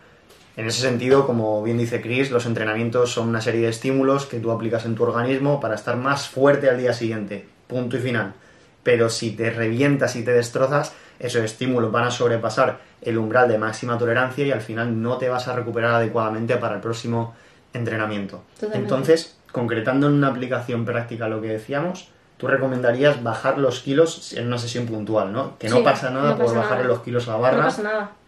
En 0.57 0.67
ese 0.67 0.81
sentido, 0.81 1.25
como 1.25 1.63
bien 1.63 1.79
dice 1.79 2.01
Chris, 2.01 2.33
los 2.33 2.45
entrenamientos 2.45 3.13
son 3.13 3.29
una 3.29 3.41
serie 3.41 3.61
de 3.61 3.69
estímulos 3.69 4.27
que 4.27 4.41
tú 4.41 4.51
aplicas 4.51 4.85
en 4.87 4.97
tu 4.97 5.05
organismo 5.05 5.61
para 5.61 5.77
estar 5.77 5.97
más 5.97 6.29
fuerte 6.29 6.69
al 6.69 6.79
día 6.79 6.93
siguiente. 6.93 7.47
Punto 7.69 7.97
y 7.97 8.01
final. 8.01 8.35
Pero 8.83 9.11
si 9.11 9.37
te 9.37 9.51
revientas 9.51 10.17
y 10.17 10.25
te 10.25 10.33
destrozas, 10.33 10.95
esos 11.21 11.45
estímulos 11.45 11.93
van 11.93 12.07
a 12.07 12.11
sobrepasar 12.11 12.81
el 13.03 13.19
umbral 13.19 13.49
de 13.49 13.57
máxima 13.57 13.99
tolerancia 13.99 14.45
y 14.45 14.51
al 14.51 14.61
final 14.61 15.01
no 15.01 15.17
te 15.17 15.29
vas 15.29 15.47
a 15.47 15.55
recuperar 15.55 15.95
adecuadamente 15.95 16.57
para 16.57 16.75
el 16.75 16.81
próximo 16.81 17.37
entrenamiento. 17.73 18.43
Entonces, 18.73 19.38
concretando 19.53 20.07
en 20.07 20.15
una 20.15 20.29
aplicación 20.29 20.85
práctica 20.85 21.29
lo 21.29 21.41
que 21.41 21.49
decíamos, 21.49 22.09
tú 22.37 22.47
recomendarías 22.47 23.23
bajar 23.23 23.59
los 23.59 23.81
kilos 23.81 24.33
en 24.33 24.47
una 24.47 24.59
sesión 24.59 24.87
puntual, 24.87 25.33
¿no? 25.33 25.59
Que 25.59 25.69
no 25.69 25.83
pasa 25.83 26.11
nada 26.11 26.37
por 26.37 26.55
bajar 26.55 26.85
los 26.85 27.01
kilos 27.01 27.29
a 27.29 27.33
la 27.33 27.39
barra 27.39 27.69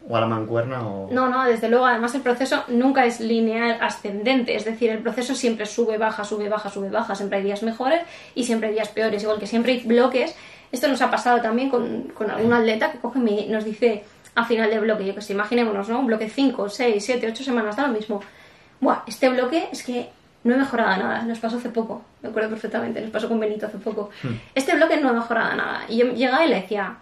o 0.08 0.16
a 0.16 0.20
la 0.20 0.26
mancuerna 0.26 0.86
o... 0.86 1.08
No, 1.12 1.28
no, 1.28 1.44
desde 1.44 1.68
luego, 1.68 1.86
además 1.86 2.14
el 2.14 2.22
proceso 2.22 2.64
nunca 2.68 3.04
es 3.04 3.20
lineal 3.20 3.78
ascendente, 3.80 4.56
es 4.56 4.64
decir, 4.64 4.90
el 4.90 4.98
proceso 4.98 5.34
siempre 5.34 5.66
sube, 5.66 5.98
baja, 5.98 6.24
sube, 6.24 6.48
baja, 6.48 6.70
sube, 6.70 6.90
baja, 6.90 7.14
siempre 7.14 7.38
hay 7.38 7.44
días 7.44 7.62
mejores 7.62 8.00
y 8.34 8.44
siempre 8.44 8.68
hay 8.68 8.74
días 8.74 8.88
peores, 8.88 9.22
igual 9.22 9.38
que 9.38 9.46
siempre 9.46 9.72
hay 9.72 9.80
bloques. 9.80 10.34
Esto 10.72 10.88
nos 10.88 11.02
ha 11.02 11.10
pasado 11.10 11.40
también 11.40 11.68
con, 11.68 12.04
con 12.14 12.30
algún 12.30 12.52
atleta 12.52 12.90
que 12.90 12.98
coge 12.98 13.18
y 13.18 13.48
nos 13.48 13.64
dice 13.64 14.04
a 14.34 14.44
final 14.44 14.70
de 14.70 14.80
bloque, 14.80 15.04
yo 15.04 15.14
que 15.14 15.20
sé, 15.20 15.34
imaginémonos, 15.34 15.88
¿no? 15.88 16.00
Un 16.00 16.06
bloque 16.06 16.28
5, 16.28 16.68
6, 16.68 17.04
7, 17.04 17.28
8 17.28 17.44
semanas, 17.44 17.76
da 17.76 17.86
lo 17.86 17.92
mismo. 17.92 18.20
Buah, 18.80 19.02
este 19.06 19.28
bloque 19.28 19.68
es 19.70 19.82
que 19.82 20.08
no 20.44 20.54
he 20.54 20.56
mejorado 20.56 21.02
nada, 21.02 21.22
nos 21.22 21.38
pasó 21.38 21.58
hace 21.58 21.68
poco, 21.68 22.02
me 22.22 22.30
acuerdo 22.30 22.48
perfectamente, 22.50 23.00
nos 23.00 23.10
pasó 23.10 23.28
con 23.28 23.40
Benito 23.40 23.66
hace 23.66 23.78
poco. 23.78 24.10
Hmm. 24.22 24.34
Este 24.54 24.74
bloque 24.74 24.96
no 24.96 25.10
ha 25.10 25.12
mejorado 25.12 25.54
nada. 25.54 25.82
Y 25.88 25.98
yo 25.98 26.06
llegaba 26.12 26.44
y 26.44 26.48
le 26.48 26.62
decía, 26.62 26.96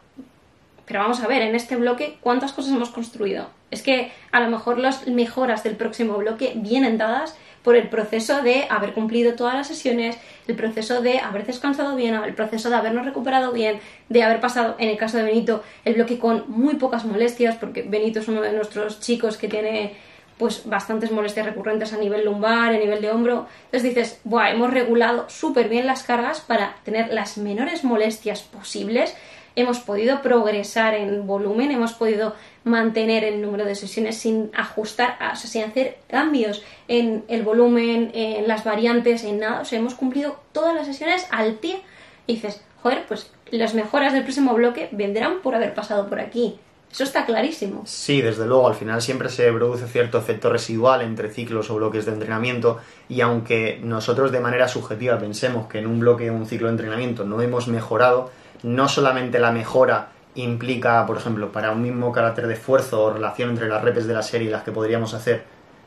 pero 0.87 1.01
vamos 1.01 1.21
a 1.21 1.29
ver, 1.29 1.43
en 1.43 1.55
este 1.55 1.77
bloque, 1.77 2.17
¿cuántas 2.21 2.53
cosas 2.53 2.73
hemos 2.73 2.91
construido? 2.91 3.51
Es 3.71 3.83
que 3.83 4.11
a 4.33 4.41
lo 4.41 4.51
mejor 4.51 4.79
las 4.79 5.07
mejoras 5.07 5.63
del 5.63 5.77
próximo 5.77 6.17
bloque 6.17 6.55
vienen 6.57 6.99
dadas 6.99 7.37
por 7.63 7.77
el 7.77 7.89
proceso 7.89 8.43
de 8.43 8.67
haber 8.71 8.95
cumplido 8.95 9.35
todas 9.35 9.55
las 9.55 9.67
sesiones, 9.67 10.17
el 10.47 10.57
proceso 10.57 11.03
de 11.03 11.19
haber 11.19 11.45
descansado 11.45 11.95
bien, 11.95 12.15
el 12.15 12.35
proceso 12.35 12.71
de 12.71 12.77
habernos 12.77 13.05
recuperado 13.05 13.53
bien, 13.53 13.81
de 14.09 14.23
haber 14.23 14.41
pasado, 14.41 14.77
en 14.79 14.89
el 14.89 14.97
caso 14.97 15.19
de 15.19 15.25
Benito, 15.25 15.63
el 15.85 15.95
bloque 15.95 16.19
con 16.19 16.45
muy 16.49 16.77
pocas 16.77 17.05
molestias, 17.05 17.57
porque 17.57 17.83
Benito 17.83 18.21
es 18.21 18.29
uno 18.29 18.41
de 18.41 18.53
nuestros 18.53 19.01
chicos 19.01 19.37
que 19.37 19.49
tiene 19.49 19.97
pues 20.39 20.69
bastantes 20.69 21.11
molestias 21.11 21.47
recurrentes 21.47 21.93
a 21.93 21.99
nivel 21.99 22.25
lumbar, 22.25 22.73
a 22.73 22.79
nivel 22.79 23.01
de 23.01 23.11
hombro. 23.11 23.47
Entonces 23.67 23.83
dices, 23.83 24.21
Buah, 24.25 24.51
hemos 24.51 24.73
regulado 24.73 25.29
súper 25.29 25.69
bien 25.69 25.87
las 25.87 26.05
cargas 26.05 26.41
para 26.41 26.77
tener 26.85 27.13
las 27.13 27.39
menores 27.39 27.85
molestias 27.85 28.43
posibles. 28.43 29.17
Hemos 29.57 29.81
podido 29.81 30.23
progresar 30.23 30.95
en 30.95 31.27
volumen, 31.27 31.73
hemos 31.73 31.93
podido 31.93 32.37
mantener 32.63 33.25
el 33.25 33.43
número 33.43 33.65
de 33.65 33.75
sesiones 33.75 34.17
sin 34.17 34.53
ajustar, 34.55 35.17
o 35.33 35.35
sea, 35.35 35.51
sin 35.51 35.65
hacer 35.65 35.99
cambios 36.07 36.63
en 36.87 37.25
el 37.27 37.43
volumen, 37.43 38.13
en 38.15 38.47
las 38.47 38.63
variantes, 38.63 39.25
en 39.25 39.41
nada. 39.41 39.63
O 39.63 39.65
sea, 39.65 39.81
hemos 39.81 39.97
cumplido 39.97 40.39
todas 40.53 40.75
las 40.77 40.87
sesiones 40.87 41.27
al 41.31 41.55
pie. 41.55 41.81
Y 42.29 42.35
dices, 42.35 42.63
joder, 42.83 43.05
pues 43.09 43.33
las 43.51 43.75
mejoras 43.75 44.13
del 44.13 44.23
próximo 44.23 44.55
bloque 44.55 44.89
vendrán 44.93 45.41
por 45.41 45.57
haber 45.57 45.75
pasado 45.75 46.09
por 46.09 46.21
aquí. 46.21 46.61
Eso 46.91 47.05
está 47.05 47.27
clarísimo. 47.27 47.83
Sí, 47.85 48.23
desde 48.23 48.47
luego, 48.47 48.67
al 48.67 48.75
final 48.75 49.03
siempre 49.03 49.29
se 49.29 49.53
produce 49.53 49.87
cierto 49.87 50.19
efecto 50.19 50.51
residual 50.51 51.03
entre 51.03 51.31
ciclos 51.31 51.71
o 51.71 51.77
bloques 51.77 52.07
de 52.07 52.13
entrenamiento 52.13 52.79
y 53.09 53.21
aunque 53.21 53.79
nosotros 53.83 54.33
de 54.33 54.41
manera 54.41 54.69
subjetiva 54.69 55.19
pensemos 55.19 55.69
que 55.69 55.79
en 55.79 55.87
un 55.87 56.01
bloque 56.01 56.31
o 56.31 56.35
un 56.35 56.47
ciclo 56.47 56.69
de 56.69 56.73
entrenamiento 56.73 57.25
no 57.25 57.43
hemos 57.43 57.69
mejorado, 57.69 58.31
no 58.63 58.89
solamente 58.89 59.39
la 59.39 59.53
mejora 59.53 60.09
implica, 60.35 61.05
por 61.07 61.17
ejemplo, 61.19 61.53
para 61.53 61.73
un 61.73 61.83
mismo 61.83 62.11
carácter 62.13 62.47
de 62.47 62.55
esfuerzo 62.55 63.03
o 63.03 63.13
relación 63.13 63.51
entre 63.51 63.69
las 63.69 63.83
repes 63.83 64.07
de 64.07 64.15
la 64.15 64.23
serie 64.23 64.49
y 64.49 64.51
las 64.51 64.63
que 64.63 64.73
podríamos 64.73 65.13
hacer 65.13 65.45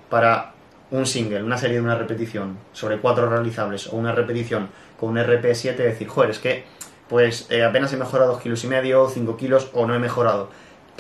para 0.09 0.54
un 0.92 1.06
single, 1.06 1.42
una 1.42 1.57
serie 1.57 1.78
de 1.78 1.83
una 1.83 1.95
repetición 1.95 2.57
sobre 2.73 2.99
cuatro 2.99 3.30
realizables 3.30 3.87
o 3.87 3.95
una 3.95 4.11
repetición 4.11 4.69
con 4.99 5.09
un 5.11 5.18
RP7, 5.18 5.75
decir, 5.75 6.07
joder, 6.07 6.31
es 6.31 6.40
que 6.40 6.66
pues 7.07 7.47
eh, 7.49 7.64
apenas 7.64 7.92
he 7.92 7.97
mejorado 7.97 8.31
dos 8.33 8.42
kilos 8.42 8.64
y 8.64 8.68
medio, 8.68 9.09
5 9.09 9.35
kilos 9.35 9.69
o 9.73 9.85
no 9.85 9.94
he 9.94 9.99
mejorado 9.99 10.49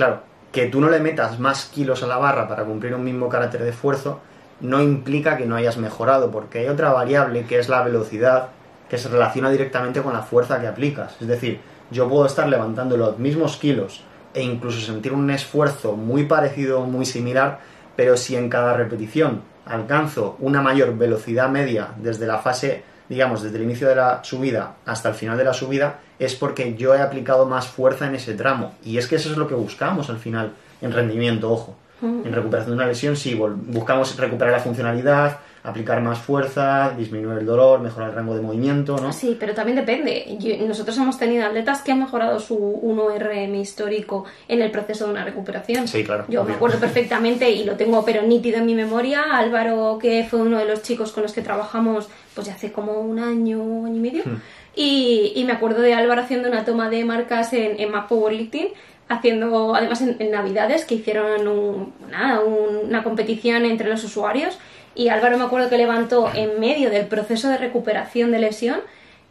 Claro, 0.01 0.21
que 0.51 0.65
tú 0.65 0.81
no 0.81 0.89
le 0.89 0.99
metas 0.99 1.39
más 1.39 1.65
kilos 1.65 2.01
a 2.01 2.07
la 2.07 2.17
barra 2.17 2.47
para 2.47 2.63
cumplir 2.63 2.95
un 2.95 3.03
mismo 3.03 3.29
carácter 3.29 3.61
de 3.61 3.69
esfuerzo 3.69 4.19
no 4.59 4.81
implica 4.81 5.37
que 5.37 5.45
no 5.45 5.55
hayas 5.55 5.77
mejorado, 5.77 6.31
porque 6.31 6.57
hay 6.57 6.69
otra 6.69 6.91
variable 6.91 7.45
que 7.45 7.59
es 7.59 7.69
la 7.69 7.83
velocidad 7.83 8.47
que 8.89 8.97
se 8.97 9.09
relaciona 9.09 9.51
directamente 9.51 10.01
con 10.01 10.13
la 10.13 10.23
fuerza 10.23 10.59
que 10.59 10.65
aplicas. 10.65 11.17
Es 11.21 11.27
decir, 11.27 11.59
yo 11.91 12.09
puedo 12.09 12.25
estar 12.25 12.49
levantando 12.49 12.97
los 12.97 13.19
mismos 13.19 13.57
kilos 13.57 14.03
e 14.33 14.41
incluso 14.41 14.81
sentir 14.81 15.13
un 15.13 15.29
esfuerzo 15.29 15.95
muy 15.95 16.25
parecido, 16.25 16.81
muy 16.81 17.05
similar, 17.05 17.59
pero 17.95 18.17
si 18.17 18.35
en 18.35 18.49
cada 18.49 18.73
repetición 18.73 19.43
alcanzo 19.67 20.35
una 20.39 20.63
mayor 20.63 20.97
velocidad 20.97 21.49
media 21.49 21.89
desde 21.97 22.25
la 22.25 22.39
fase 22.39 22.83
digamos, 23.11 23.43
desde 23.43 23.57
el 23.57 23.63
inicio 23.63 23.89
de 23.89 23.95
la 23.95 24.23
subida 24.23 24.77
hasta 24.85 25.09
el 25.09 25.15
final 25.15 25.37
de 25.37 25.43
la 25.43 25.53
subida, 25.53 25.99
es 26.17 26.33
porque 26.33 26.75
yo 26.75 26.95
he 26.95 27.01
aplicado 27.01 27.45
más 27.45 27.67
fuerza 27.67 28.07
en 28.07 28.15
ese 28.15 28.35
tramo. 28.35 28.73
Y 28.85 28.97
es 28.97 29.07
que 29.07 29.17
eso 29.17 29.29
es 29.29 29.35
lo 29.35 29.49
que 29.49 29.53
buscamos 29.53 30.09
al 30.09 30.17
final 30.17 30.53
en 30.81 30.93
rendimiento, 30.93 31.51
ojo. 31.51 31.75
Mm. 32.01 32.25
En 32.25 32.33
recuperación 32.33 32.71
de 32.71 32.83
una 32.83 32.87
lesión, 32.87 33.15
sí, 33.15 33.35
buscamos 33.35 34.17
recuperar 34.17 34.53
la 34.53 34.59
funcionalidad, 34.59 35.39
aplicar 35.63 36.01
más 36.01 36.19
fuerza, 36.19 36.93
disminuir 36.97 37.37
el 37.37 37.45
dolor, 37.45 37.79
mejorar 37.81 38.09
el 38.09 38.15
rango 38.15 38.35
de 38.35 38.41
movimiento, 38.41 38.97
¿no? 38.97 39.13
Sí, 39.13 39.37
pero 39.39 39.53
también 39.53 39.75
depende. 39.77 40.25
nosotros 40.67 40.97
hemos 40.97 41.17
tenido 41.17 41.45
atletas 41.45 41.81
que 41.81 41.91
han 41.91 41.99
mejorado 41.99 42.39
su 42.39 42.57
1RM 42.57 43.55
histórico 43.59 44.25
en 44.47 44.61
el 44.61 44.71
proceso 44.71 45.05
de 45.05 45.11
una 45.11 45.23
recuperación. 45.23 45.87
Sí, 45.87 46.03
claro. 46.03 46.25
Yo 46.27 46.43
me 46.43 46.53
acuerdo 46.53 46.79
perfectamente 46.79 47.49
y 47.51 47.63
lo 47.63 47.75
tengo 47.75 48.03
pero 48.03 48.23
nítido 48.23 48.57
en 48.57 48.65
mi 48.65 48.75
memoria. 48.75 49.37
Álvaro, 49.37 49.99
que 50.01 50.25
fue 50.29 50.41
uno 50.41 50.57
de 50.57 50.65
los 50.65 50.81
chicos 50.81 51.11
con 51.11 51.23
los 51.23 51.33
que 51.33 51.41
trabajamos 51.41 52.09
pues 52.33 52.47
ya 52.47 52.53
hace 52.53 52.71
como 52.71 52.93
un 52.99 53.19
año, 53.19 53.85
año 53.85 53.95
y 53.95 53.99
medio. 53.99 54.23
Hmm. 54.25 54.41
Y, 54.73 55.43
me 55.45 55.51
acuerdo 55.51 55.81
de 55.81 55.93
Álvaro 55.93 56.21
haciendo 56.21 56.47
una 56.47 56.63
toma 56.63 56.89
de 56.89 57.03
marcas 57.03 57.51
en, 57.51 57.77
en 57.79 57.91
Map 57.91 58.07
Powerlifting 58.07 58.69
haciendo 59.11 59.75
además 59.75 60.01
en, 60.01 60.31
Navidades 60.31 60.85
que 60.85 60.95
hicieron 60.95 61.47
una 61.47 63.03
competición 63.03 63.65
entre 63.65 63.89
los 63.89 64.03
usuarios 64.03 64.57
y 64.95 65.09
Álvaro 65.09 65.37
me 65.37 65.45
acuerdo 65.45 65.69
que 65.69 65.77
levantó 65.77 66.31
en 66.33 66.59
medio 66.59 66.89
del 66.89 67.05
proceso 67.07 67.49
de 67.49 67.57
recuperación 67.57 68.31
de 68.31 68.39
lesión 68.39 68.81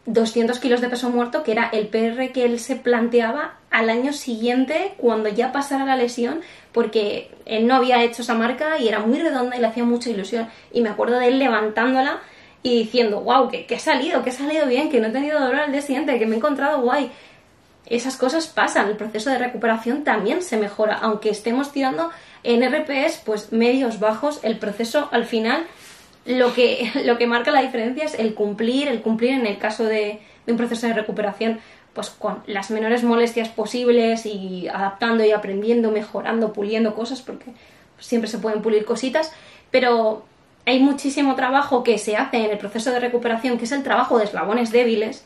200 0.05 0.57
kilos 0.59 0.81
de 0.81 0.89
peso 0.89 1.09
muerto, 1.09 1.43
que 1.43 1.51
era 1.51 1.69
el 1.71 1.87
PR 1.87 2.31
que 2.31 2.43
él 2.45 2.59
se 2.59 2.75
planteaba 2.75 3.57
al 3.69 3.89
año 3.89 4.13
siguiente, 4.13 4.93
cuando 4.97 5.29
ya 5.29 5.51
pasara 5.51 5.85
la 5.85 5.95
lesión, 5.95 6.41
porque 6.71 7.29
él 7.45 7.67
no 7.67 7.75
había 7.75 8.03
hecho 8.03 8.23
esa 8.23 8.33
marca 8.33 8.79
y 8.79 8.87
era 8.87 8.99
muy 8.99 9.19
redonda 9.19 9.55
y 9.55 9.59
le 9.59 9.67
hacía 9.67 9.83
mucha 9.83 10.09
ilusión. 10.09 10.47
Y 10.73 10.81
me 10.81 10.89
acuerdo 10.89 11.19
de 11.19 11.27
él 11.27 11.37
levantándola 11.37 12.19
y 12.63 12.79
diciendo, 12.79 13.21
wow, 13.21 13.49
que, 13.49 13.67
que, 13.67 13.75
ha 13.75 13.79
salido, 13.79 14.23
que 14.23 14.31
ha 14.31 14.33
salido 14.33 14.65
bien, 14.65 14.89
que 14.89 14.99
no 14.99 15.07
he 15.07 15.11
tenido 15.11 15.39
dolor 15.39 15.61
al 15.61 15.71
día 15.71 15.81
siguiente, 15.81 16.17
que 16.17 16.25
me 16.25 16.35
he 16.35 16.37
encontrado 16.37 16.81
guay. 16.81 17.11
Esas 17.91 18.15
cosas 18.15 18.47
pasan, 18.47 18.87
el 18.87 18.95
proceso 18.95 19.29
de 19.29 19.37
recuperación 19.37 20.05
también 20.05 20.41
se 20.41 20.55
mejora, 20.55 20.95
aunque 20.95 21.29
estemos 21.29 21.73
tirando 21.73 22.09
en 22.41 22.63
RPS 22.65 23.21
pues 23.25 23.51
medios 23.51 23.99
bajos, 23.99 24.39
el 24.43 24.57
proceso 24.57 25.09
al 25.11 25.25
final 25.25 25.65
lo 26.25 26.53
que, 26.53 26.89
lo 27.05 27.17
que 27.17 27.27
marca 27.27 27.51
la 27.51 27.61
diferencia 27.61 28.05
es 28.05 28.17
el 28.17 28.33
cumplir, 28.33 28.87
el 28.87 29.01
cumplir 29.01 29.31
en 29.31 29.45
el 29.45 29.57
caso 29.57 29.83
de, 29.83 30.21
de 30.45 30.51
un 30.53 30.57
proceso 30.57 30.87
de 30.87 30.93
recuperación 30.93 31.59
pues 31.93 32.09
con 32.09 32.41
las 32.47 32.71
menores 32.71 33.03
molestias 33.03 33.49
posibles 33.49 34.25
y 34.25 34.69
adaptando 34.69 35.25
y 35.25 35.31
aprendiendo, 35.31 35.91
mejorando, 35.91 36.53
puliendo 36.53 36.95
cosas, 36.95 37.21
porque 37.21 37.51
siempre 37.99 38.29
se 38.29 38.37
pueden 38.37 38.61
pulir 38.61 38.85
cositas, 38.85 39.33
pero 39.69 40.23
hay 40.65 40.79
muchísimo 40.79 41.35
trabajo 41.35 41.83
que 41.83 41.97
se 41.97 42.15
hace 42.15 42.37
en 42.45 42.51
el 42.51 42.57
proceso 42.57 42.91
de 42.91 43.01
recuperación, 43.01 43.57
que 43.57 43.65
es 43.65 43.73
el 43.73 43.83
trabajo 43.83 44.17
de 44.17 44.23
eslabones 44.23 44.71
débiles, 44.71 45.25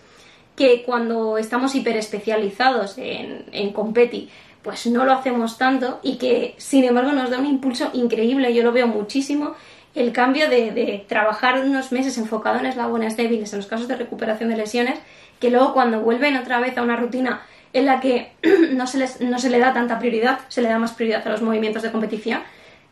que 0.56 0.84
cuando 0.84 1.38
estamos 1.38 1.76
hiperespecializados 1.76 2.98
en, 2.98 3.46
en 3.52 3.74
competi, 3.74 4.30
pues 4.62 4.88
no 4.88 5.06
lo 5.06 5.14
hacemos 5.14 5.58
tanto 5.58 6.00
y 6.02 6.18
que 6.18 6.56
sin 6.58 6.84
embargo 6.86 7.12
nos 7.12 7.30
da 7.30 7.40
un 7.40 7.46
impulso 7.46 7.90
increíble, 7.94 8.54
yo 8.54 8.64
lo 8.64 8.72
veo 8.72 8.88
muchísimo, 8.88 9.54
el 9.94 10.12
cambio 10.12 10.50
de, 10.50 10.72
de 10.72 11.06
trabajar 11.08 11.60
unos 11.64 11.92
meses 11.92 12.18
enfocado 12.18 12.60
en 12.60 12.66
eslabones 12.66 13.16
débiles 13.16 13.54
en 13.54 13.60
los 13.60 13.68
casos 13.68 13.88
de 13.88 13.96
recuperación 13.96 14.50
de 14.50 14.58
lesiones, 14.58 15.00
que 15.40 15.50
luego 15.50 15.74
cuando 15.74 16.02
vuelven 16.02 16.36
otra 16.36 16.60
vez 16.60 16.78
a 16.78 16.82
una 16.82 16.96
rutina 16.96 17.44
en 17.74 17.86
la 17.86 18.00
que 18.00 18.32
no 18.72 18.88
se, 18.88 18.98
les, 18.98 19.22
no 19.22 19.38
se 19.38 19.50
le 19.50 19.60
da 19.60 19.74
tanta 19.74 20.00
prioridad, 20.00 20.40
se 20.48 20.62
le 20.62 20.70
da 20.70 20.80
más 20.80 20.94
prioridad 20.94 21.28
a 21.28 21.32
los 21.32 21.42
movimientos 21.42 21.84
de 21.84 21.92
competición, 21.92 22.42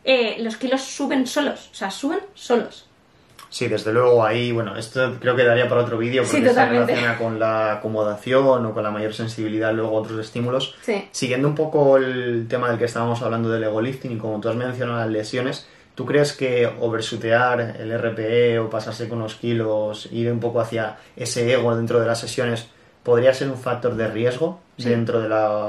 eh, 0.04 0.36
los 0.40 0.56
kilos 0.56 0.82
suben 0.82 1.26
solos, 1.26 1.70
o 1.72 1.74
sea, 1.74 1.90
suben 1.90 2.20
solos. 2.34 2.88
Sí, 3.54 3.68
desde 3.68 3.92
luego 3.92 4.24
ahí, 4.24 4.50
bueno, 4.50 4.76
esto 4.76 5.14
creo 5.20 5.36
que 5.36 5.44
daría 5.44 5.68
para 5.68 5.82
otro 5.82 5.96
vídeo 5.96 6.24
porque 6.24 6.38
Sí, 6.38 6.42
se 6.52 6.66
relaciona 6.66 7.16
con 7.16 7.38
la 7.38 7.74
acomodación 7.74 8.66
o 8.66 8.74
con 8.74 8.82
la 8.82 8.90
mayor 8.90 9.14
sensibilidad 9.14 9.72
luego 9.72 9.96
a 9.96 10.00
otros 10.00 10.18
estímulos. 10.18 10.74
Sí. 10.82 11.04
Siguiendo 11.12 11.46
un 11.46 11.54
poco 11.54 11.96
el 11.96 12.48
tema 12.48 12.68
del 12.68 12.78
que 12.78 12.86
estábamos 12.86 13.22
hablando 13.22 13.48
del 13.50 13.62
ego 13.62 13.80
lifting 13.80 14.10
y 14.10 14.16
como 14.18 14.40
tú 14.40 14.48
has 14.48 14.56
mencionado 14.56 14.98
las 14.98 15.08
lesiones, 15.08 15.68
¿tú 15.94 16.04
crees 16.04 16.32
que 16.32 16.68
oversutear 16.80 17.76
el 17.78 17.96
RPE 17.96 18.58
o 18.58 18.68
pasarse 18.68 19.08
con 19.08 19.20
los 19.20 19.36
kilos, 19.36 20.08
ir 20.10 20.32
un 20.32 20.40
poco 20.40 20.58
hacia 20.60 20.96
ese 21.14 21.52
ego 21.52 21.76
dentro 21.76 22.00
de 22.00 22.06
las 22.08 22.18
sesiones, 22.18 22.66
podría 23.04 23.32
ser 23.34 23.48
un 23.50 23.56
factor 23.56 23.94
de 23.94 24.08
riesgo 24.08 24.58
Sí. 24.78 24.88
dentro 24.88 25.20
de 25.20 25.28
la 25.28 25.68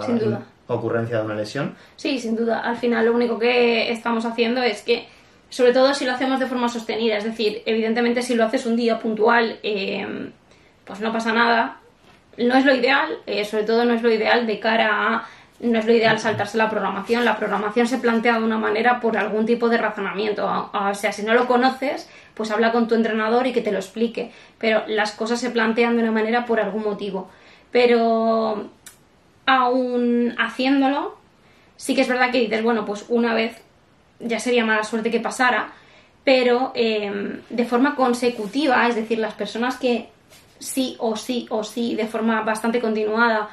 ocurrencia 0.65 1.19
de 1.19 1.25
una 1.25 1.35
lesión? 1.35 1.75
Sí, 1.97 2.17
sin 2.17 2.35
duda. 2.35 2.61
Al 2.61 2.77
final 2.77 3.05
lo 3.05 3.13
único 3.13 3.37
que 3.37 3.91
estamos 3.91 4.25
haciendo 4.25 4.63
es 4.63 4.81
que, 4.81 5.07
sobre 5.55 5.71
todo 5.71 5.93
si 5.93 6.03
lo 6.03 6.11
hacemos 6.11 6.41
de 6.41 6.47
forma 6.47 6.67
sostenida, 6.67 7.15
es 7.15 7.23
decir, 7.23 7.63
evidentemente 7.65 8.21
si 8.21 8.35
lo 8.35 8.43
haces 8.43 8.65
un 8.65 8.75
día 8.75 8.99
puntual, 8.99 9.57
eh, 9.63 10.05
pues 10.83 10.99
no 10.99 11.13
pasa 11.13 11.31
nada. 11.31 11.77
No 12.37 12.57
es 12.57 12.65
lo 12.65 12.75
ideal, 12.75 13.19
eh, 13.25 13.45
sobre 13.45 13.63
todo 13.63 13.85
no 13.85 13.93
es 13.93 14.01
lo 14.01 14.11
ideal 14.11 14.47
de 14.47 14.59
cara 14.59 14.89
a... 14.91 15.27
No 15.61 15.79
es 15.79 15.85
lo 15.85 15.93
ideal 15.93 16.19
saltarse 16.19 16.57
la 16.57 16.69
programación. 16.69 17.23
La 17.23 17.37
programación 17.37 17.87
se 17.87 17.99
plantea 17.99 18.37
de 18.37 18.43
una 18.43 18.57
manera 18.57 18.99
por 18.99 19.15
algún 19.15 19.45
tipo 19.45 19.69
de 19.69 19.77
razonamiento. 19.77 20.45
O 20.73 20.93
sea, 20.93 21.13
si 21.13 21.23
no 21.23 21.33
lo 21.33 21.47
conoces, 21.47 22.09
pues 22.33 22.51
habla 22.51 22.73
con 22.73 22.89
tu 22.89 22.95
entrenador 22.95 23.47
y 23.47 23.53
que 23.53 23.61
te 23.61 23.71
lo 23.71 23.77
explique. 23.77 24.31
Pero 24.57 24.83
las 24.87 25.13
cosas 25.13 25.39
se 25.39 25.51
plantean 25.51 25.95
de 25.95 26.03
una 26.03 26.11
manera 26.11 26.45
por 26.45 26.59
algún 26.59 26.83
motivo. 26.83 27.29
Pero 27.71 28.69
aún 29.45 30.35
haciéndolo, 30.37 31.17
sí 31.77 31.95
que 31.95 32.01
es 32.01 32.09
verdad 32.09 32.31
que 32.31 32.41
dices, 32.41 32.61
bueno, 32.61 32.83
pues 32.83 33.05
una 33.07 33.33
vez 33.33 33.63
ya 34.19 34.39
sería 34.39 34.65
mala 34.65 34.83
suerte 34.83 35.11
que 35.11 35.19
pasara, 35.19 35.73
pero 36.23 36.71
eh, 36.75 37.41
de 37.49 37.65
forma 37.65 37.95
consecutiva, 37.95 38.87
es 38.87 38.95
decir, 38.95 39.19
las 39.19 39.33
personas 39.33 39.77
que 39.77 40.09
sí 40.59 40.95
o 40.99 41.15
sí 41.15 41.47
o 41.49 41.63
sí, 41.63 41.95
de 41.95 42.07
forma 42.07 42.41
bastante 42.41 42.79
continuada, 42.79 43.49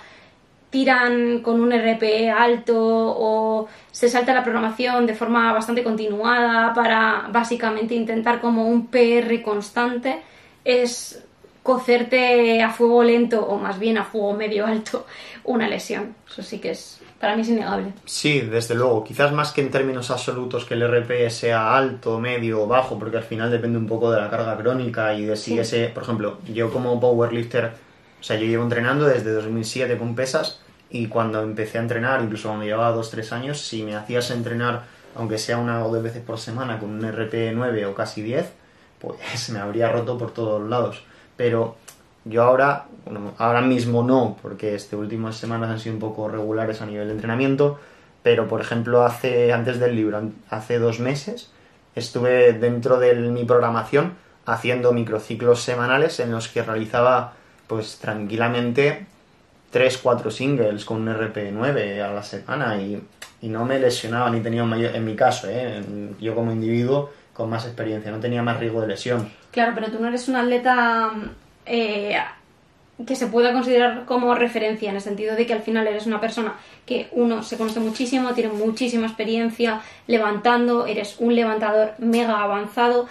tiran 0.71 1.41
con 1.41 1.61
un 1.61 1.71
RPE 1.71 2.31
alto 2.31 2.75
o 2.79 3.69
se 3.91 4.09
salta 4.09 4.33
la 4.33 4.43
programación 4.43 5.07
de 5.07 5.15
forma 5.15 5.53
bastante 5.53 5.85
continuada 5.85 6.73
para 6.73 7.27
básicamente 7.31 7.95
intentar 7.95 8.41
como 8.41 8.67
un 8.67 8.87
PR 8.87 9.43
constante, 9.43 10.23
es 10.65 11.23
cocerte 11.63 12.63
a 12.63 12.71
fuego 12.71 13.05
lento 13.05 13.45
o 13.47 13.59
más 13.59 13.79
bien 13.79 13.99
a 13.99 14.05
fuego 14.05 14.33
medio 14.33 14.67
alto 14.67 15.07
una 15.45 15.69
lesión. 15.69 16.15
Eso 16.27 16.43
sí 16.43 16.59
que 16.59 16.71
es, 16.71 17.03
para 17.23 17.37
mí 17.37 17.43
es 17.43 17.49
innegable. 17.51 17.93
Sí, 18.05 18.41
desde 18.41 18.75
luego. 18.75 19.05
Quizás 19.05 19.31
más 19.33 19.53
que 19.53 19.61
en 19.61 19.71
términos 19.71 20.11
absolutos 20.11 20.65
que 20.65 20.75
el 20.75 20.83
RP 20.83 21.31
sea 21.31 21.77
alto, 21.77 22.19
medio 22.19 22.65
o 22.65 22.67
bajo, 22.67 22.99
porque 22.99 23.17
al 23.19 23.23
final 23.23 23.49
depende 23.49 23.79
un 23.79 23.87
poco 23.87 24.11
de 24.11 24.21
la 24.21 24.29
carga 24.29 24.57
crónica 24.59 25.15
y 25.15 25.25
de 25.27 25.37
si 25.37 25.53
Sí. 25.53 25.59
ese, 25.61 25.87
por 25.87 26.03
ejemplo, 26.03 26.39
yo 26.53 26.73
como 26.73 26.99
powerlifter, 26.99 27.67
o 28.21 28.23
sea, 28.25 28.37
yo 28.37 28.47
llevo 28.47 28.65
entrenando 28.65 29.07
desde 29.07 29.31
2007 29.33 29.97
con 29.99 30.17
pesas 30.17 30.61
y 30.91 31.07
cuando 31.07 31.41
empecé 31.43 31.79
a 31.79 31.83
entrenar, 31.83 32.21
incluso 32.23 32.49
cuando 32.49 32.65
llevaba 32.67 32.91
2-3 32.93 33.31
años, 33.31 33.61
si 33.61 33.85
me 33.85 33.95
hacías 33.95 34.29
entrenar, 34.33 34.83
aunque 35.15 35.39
sea 35.39 35.59
una 35.59 35.85
o 35.87 35.93
dos 35.95 36.03
veces 36.03 36.23
por 36.23 36.39
semana, 36.41 36.81
con 36.81 36.91
un 36.91 37.05
RP 37.05 37.53
9 37.55 37.87
o 37.87 37.95
casi 37.95 38.21
10, 38.23 38.51
pues 38.99 39.17
me 39.51 39.61
habría 39.61 39.93
roto 39.93 40.19
por 40.19 40.33
todos 40.33 40.69
lados. 40.69 41.05
Pero 41.37 41.77
yo 42.25 42.43
ahora, 42.43 42.87
bueno, 43.05 43.33
ahora 43.39 43.61
mismo 43.61 44.03
no, 44.03 44.37
porque 44.43 44.75
este 44.75 44.97
últimas 44.97 45.37
semanas 45.37 45.71
han 45.71 45.79
sido 45.81 45.95
un 45.95 46.01
poco 46.01 46.29
regulares 46.29 46.81
a 46.81 46.87
nivel 46.87 47.09
de 47.09 47.15
entrenamiento, 47.15 47.79
pero 48.23 48.49
por 48.49 48.61
ejemplo 48.61 49.05
hace 49.05 49.53
antes 49.53 49.81
del 49.81 49.97
libro, 49.97 50.23
hace 50.49 50.79
dos 50.79 51.01
meses, 51.01 51.51
estuve 51.95 52.53
dentro 52.53 52.99
de 52.99 53.15
mi 53.15 53.45
programación 53.45 54.15
haciendo 54.47 54.93
microciclos 54.93 55.63
semanales 55.63 56.21
en 56.21 56.31
los 56.31 56.49
que 56.49 56.63
realizaba 56.63 57.35
pues 57.67 57.99
tranquilamente 57.99 59.07
3, 59.71 59.99
4 59.99 60.31
singles 60.31 60.85
con 60.85 61.09
un 61.09 61.15
RP9 61.15 62.03
a 62.03 62.13
la 62.13 62.23
semana 62.23 62.77
y, 62.77 63.03
y 63.41 63.49
no 63.49 63.65
me 63.65 63.79
lesionaba 63.79 64.31
ni 64.31 64.41
tenía 64.41 64.65
mayor, 64.65 64.95
en 64.95 65.05
mi 65.05 65.17
caso, 65.17 65.49
¿eh? 65.49 65.83
Yo 66.21 66.35
como 66.35 66.53
individuo 66.53 67.11
con 67.33 67.49
más 67.49 67.65
experiencia, 67.65 68.13
no 68.13 68.21
tenía 68.21 68.43
más 68.43 68.61
riesgo 68.61 68.83
de 68.83 68.89
lesión. 68.89 69.31
Claro, 69.51 69.73
pero 69.75 69.91
tú 69.91 69.99
no 69.99 70.09
eres 70.09 70.29
un 70.29 70.37
atleta 70.37 71.11
eh, 71.67 72.17
que 73.07 73.17
se 73.17 73.27
pueda 73.27 73.53
considerar 73.53 74.05
como 74.05 74.35
referencia, 74.35 74.91
en 74.91 74.97
el 74.97 75.03
sentido 75.03 75.35
de 75.35 75.47
que 75.47 75.53
al 75.53 75.63
final 75.63 75.87
eres 75.87 76.07
una 76.07 76.21
persona 76.21 76.55
que 76.87 77.09
uno 77.13 77.43
se 77.43 77.57
conoce 77.57 77.81
muchísimo, 77.81 78.33
tiene 78.35 78.53
muchísima 78.53 79.07
experiencia 79.07 79.81
levantando, 80.07 80.87
eres 80.87 81.17
un 81.19 81.35
levantador 81.35 81.95
mega 81.99 82.43
avanzado. 82.43 83.09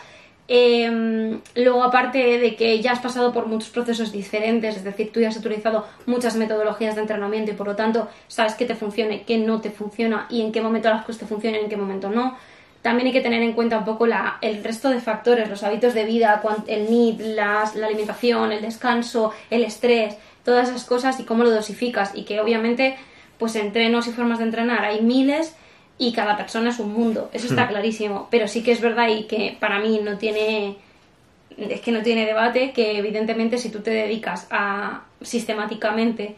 Eh, 0.48 1.40
luego, 1.56 1.84
aparte 1.84 2.40
de 2.40 2.56
que 2.56 2.82
ya 2.82 2.92
has 2.92 3.00
pasado 3.00 3.32
por 3.32 3.48
muchos 3.48 3.70
procesos 3.70 4.12
diferentes, 4.12 4.76
es 4.76 4.84
decir, 4.84 5.12
tú 5.12 5.22
ya 5.22 5.30
has 5.30 5.38
utilizado 5.38 5.86
muchas 6.06 6.36
metodologías 6.36 6.96
de 6.96 7.02
entrenamiento 7.02 7.52
y 7.52 7.56
por 7.56 7.68
lo 7.68 7.76
tanto 7.76 8.10
sabes 8.28 8.56
qué 8.56 8.66
te 8.66 8.76
funciona 8.76 9.14
y 9.16 9.20
qué 9.20 9.38
no 9.38 9.62
te 9.62 9.72
funciona 9.72 10.28
y 10.30 10.42
en 10.42 10.52
qué 10.52 10.62
momento 10.62 10.90
las 10.90 11.06
cosas 11.06 11.22
te 11.22 11.26
funcionan 11.26 11.62
y 11.62 11.64
en 11.64 11.70
qué 11.70 11.78
momento 11.78 12.10
no. 12.10 12.38
También 12.82 13.08
hay 13.08 13.14
que 13.14 13.22
tener 13.22 13.42
en 13.44 13.54
cuenta 13.54 13.78
un 13.78 13.86
poco 13.86 14.08
la, 14.08 14.38
el 14.42 14.64
resto 14.64 14.90
de 14.90 15.00
factores, 15.00 15.50
los 15.50 15.64
hábitos 15.64 15.94
de 15.94 16.04
vida, 16.06 16.42
el 16.68 16.90
NEED, 16.90 17.36
las, 17.36 17.76
la 17.76 17.88
alimentación, 17.88 18.52
el 18.52 18.62
descanso, 18.62 19.34
el 19.52 19.64
estrés, 19.64 20.16
todas 20.44 20.70
esas 20.70 20.86
cosas 20.86 21.20
y 21.20 21.24
cómo 21.24 21.44
lo 21.44 21.52
dosificas. 21.52 22.12
Y 22.16 22.24
que 22.24 22.40
obviamente, 22.40 22.96
pues 23.38 23.56
entrenos 23.56 24.08
y 24.08 24.12
formas 24.12 24.40
de 24.40 24.46
entrenar 24.46 24.84
hay 24.84 25.02
miles 25.02 25.56
y 26.00 26.14
cada 26.14 26.36
persona 26.36 26.72
es 26.72 26.80
un 26.80 26.94
mundo. 26.94 27.30
Eso 27.34 27.46
está 27.46 27.68
clarísimo. 27.68 28.28
Pero 28.32 28.48
sí 28.48 28.64
que 28.64 28.72
es 28.72 28.82
verdad 28.82 29.08
y 29.10 29.24
que 29.26 29.56
para 29.60 29.80
mí 29.80 30.00
no 30.04 30.18
tiene. 30.18 30.78
Es 31.58 31.82
que 31.82 31.92
no 31.92 32.02
tiene 32.02 32.26
debate 32.26 32.72
que 32.72 32.98
evidentemente 32.98 33.60
si 33.60 33.70
tú 33.70 33.82
te 33.82 33.92
dedicas 33.92 34.48
a 34.50 35.04
sistemáticamente 35.22 36.36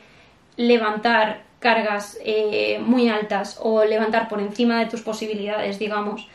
levantar 0.58 1.44
cargas 1.64 2.20
eh, 2.24 2.78
muy 2.86 3.08
altas 3.08 3.58
o 3.62 3.86
levantar 3.86 4.28
por 4.28 4.42
encima 4.42 4.80
de 4.80 4.86
tus 4.86 5.02
posibilidades, 5.02 5.80
digamos, 5.80 6.28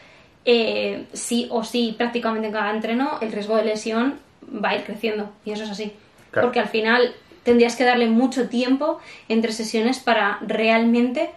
eh, 0.45 1.05
sí 1.13 1.47
o 1.51 1.63
sí, 1.63 1.95
prácticamente 1.97 2.47
en 2.49 2.55
cada 2.55 2.71
entreno, 2.73 3.19
el 3.21 3.31
riesgo 3.31 3.57
de 3.57 3.65
lesión 3.65 4.19
va 4.43 4.71
a 4.71 4.77
ir 4.77 4.85
creciendo. 4.85 5.31
Y 5.45 5.53
eso 5.53 5.65
es 5.65 5.71
así. 5.71 5.93
Claro. 6.31 6.47
Porque 6.47 6.61
al 6.61 6.69
final 6.69 7.15
tendrías 7.43 7.77
que 7.77 7.85
darle 7.85 8.09
mucho 8.09 8.49
tiempo 8.49 8.99
entre 9.29 9.53
sesiones 9.53 9.99
para 9.99 10.39
realmente 10.41 11.31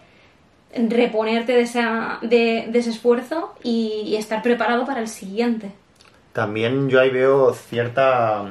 reponerte 0.74 1.52
de, 1.52 1.60
esa, 1.60 2.18
de, 2.22 2.66
de 2.72 2.78
ese 2.78 2.90
esfuerzo 2.90 3.54
y, 3.62 4.04
y 4.06 4.16
estar 4.16 4.42
preparado 4.42 4.86
para 4.86 5.00
el 5.00 5.08
siguiente. 5.08 5.70
También 6.32 6.88
yo 6.88 6.98
ahí 6.98 7.10
veo 7.10 7.52
cierta, 7.52 8.42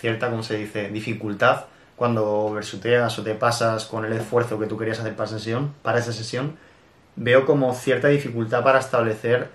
cierta, 0.00 0.30
¿cómo 0.30 0.44
se 0.44 0.56
dice?, 0.56 0.88
dificultad 0.90 1.64
cuando 1.96 2.52
versuteas 2.52 3.18
o 3.18 3.22
te 3.22 3.34
pasas 3.34 3.84
con 3.84 4.04
el 4.04 4.12
esfuerzo 4.12 4.58
que 4.58 4.66
tú 4.66 4.76
querías 4.76 5.00
hacer 5.00 5.14
para, 5.14 5.28
sesión, 5.28 5.74
para 5.82 5.98
esa 5.98 6.12
sesión. 6.12 6.56
Veo 7.16 7.46
como 7.46 7.72
cierta 7.74 8.08
dificultad 8.08 8.64
para 8.64 8.80
establecer, 8.80 9.48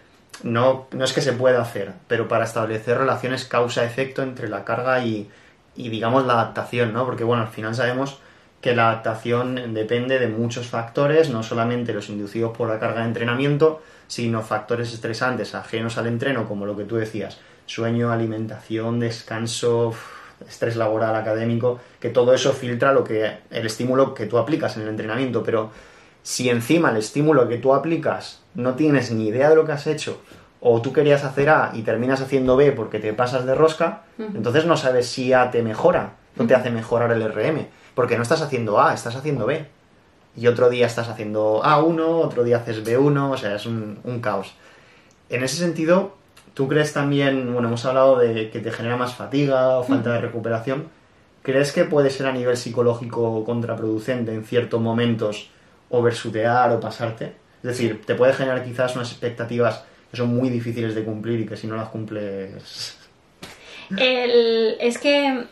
no, 0.43 0.87
no 0.91 1.03
es 1.03 1.11
que 1.11 1.21
se 1.21 1.33
pueda 1.33 1.61
hacer, 1.61 1.93
pero 2.07 2.27
para 2.27 2.45
establecer 2.45 2.97
relaciones 2.97 3.45
causa-efecto 3.45 4.23
entre 4.23 4.47
la 4.47 4.63
carga 4.63 5.03
y, 5.03 5.29
y, 5.75 5.89
digamos, 5.89 6.25
la 6.25 6.33
adaptación, 6.33 6.93
¿no? 6.93 7.05
Porque, 7.05 7.25
bueno, 7.25 7.43
al 7.43 7.49
final 7.49 7.75
sabemos 7.75 8.19
que 8.61 8.75
la 8.75 8.89
adaptación 8.89 9.73
depende 9.73 10.19
de 10.19 10.27
muchos 10.27 10.67
factores, 10.67 11.29
no 11.29 11.43
solamente 11.43 11.93
los 11.93 12.09
inducidos 12.09 12.55
por 12.57 12.69
la 12.69 12.79
carga 12.79 13.01
de 13.01 13.07
entrenamiento, 13.07 13.81
sino 14.07 14.41
factores 14.41 14.93
estresantes 14.93 15.55
ajenos 15.55 15.97
al 15.97 16.07
entreno, 16.07 16.47
como 16.47 16.65
lo 16.65 16.75
que 16.75 16.83
tú 16.83 16.95
decías, 16.95 17.39
sueño, 17.65 18.11
alimentación, 18.11 18.99
descanso, 18.99 19.93
estrés 20.47 20.75
laboral, 20.75 21.15
académico, 21.15 21.79
que 21.99 22.09
todo 22.09 22.33
eso 22.33 22.53
filtra 22.53 22.93
lo 22.93 23.03
que 23.03 23.37
el 23.49 23.65
estímulo 23.65 24.13
que 24.13 24.25
tú 24.25 24.37
aplicas 24.37 24.77
en 24.77 24.83
el 24.83 24.89
entrenamiento, 24.89 25.43
pero 25.43 25.71
si 26.23 26.49
encima 26.49 26.91
el 26.91 26.97
estímulo 26.97 27.47
que 27.47 27.57
tú 27.57 27.73
aplicas 27.73 28.41
no 28.53 28.75
tienes 28.75 29.11
ni 29.11 29.27
idea 29.27 29.49
de 29.49 29.55
lo 29.55 29.65
que 29.65 29.71
has 29.71 29.87
hecho 29.87 30.21
o 30.61 30.81
tú 30.81 30.91
querías 30.93 31.23
hacer 31.23 31.49
A 31.49 31.71
y 31.73 31.83
terminas 31.83 32.21
haciendo 32.21 32.57
B 32.57 32.71
porque 32.71 32.99
te 32.99 33.13
pasas 33.13 33.45
de 33.45 33.55
rosca, 33.55 34.03
entonces 34.17 34.65
no 34.65 34.75
sabes 34.75 35.07
si 35.07 35.31
A 35.31 35.51
te 35.51 35.61
mejora, 35.61 36.13
no 36.35 36.47
te 36.47 36.55
hace 36.55 36.69
mejorar 36.69 37.11
el 37.11 37.23
RM, 37.23 37.67
porque 37.95 38.17
no 38.17 38.23
estás 38.23 38.41
haciendo 38.41 38.79
A, 38.81 38.93
estás 38.93 39.15
haciendo 39.15 39.45
B. 39.45 39.65
Y 40.35 40.47
otro 40.47 40.69
día 40.69 40.85
estás 40.85 41.09
haciendo 41.09 41.61
A1, 41.63 42.01
otro 42.01 42.43
día 42.43 42.57
haces 42.57 42.85
B1, 42.85 43.31
o 43.31 43.37
sea, 43.37 43.55
es 43.55 43.65
un, 43.65 43.99
un 44.03 44.19
caos. 44.19 44.53
En 45.29 45.43
ese 45.43 45.57
sentido, 45.57 46.15
¿tú 46.53 46.67
crees 46.67 46.93
también, 46.93 47.53
bueno, 47.53 47.67
hemos 47.67 47.85
hablado 47.85 48.17
de 48.17 48.49
que 48.49 48.59
te 48.59 48.71
genera 48.71 48.97
más 48.97 49.15
fatiga 49.15 49.79
o 49.79 49.83
falta 49.83 50.13
de 50.13 50.21
recuperación? 50.21 50.89
¿Crees 51.41 51.71
que 51.71 51.85
puede 51.85 52.09
ser 52.09 52.27
a 52.27 52.31
nivel 52.31 52.57
psicológico 52.57 53.43
contraproducente 53.45 54.33
en 54.33 54.43
ciertos 54.43 54.81
momentos 54.81 55.49
oversutear 55.89 56.71
o 56.71 56.79
pasarte? 56.79 57.33
Es 57.63 57.69
decir, 57.69 58.01
te 58.05 58.15
puede 58.15 58.33
generar 58.33 58.63
quizás 58.63 58.95
unas 58.95 59.11
expectativas 59.11 59.83
que 60.11 60.17
son 60.17 60.35
muy 60.35 60.49
difíciles 60.49 60.95
de 60.95 61.03
cumplir 61.03 61.41
y 61.41 61.45
que 61.45 61.57
si 61.57 61.67
no 61.67 61.75
las 61.75 61.89
cumples... 61.89 62.97
El, 63.97 64.77
es 64.79 64.97
que 64.97 65.45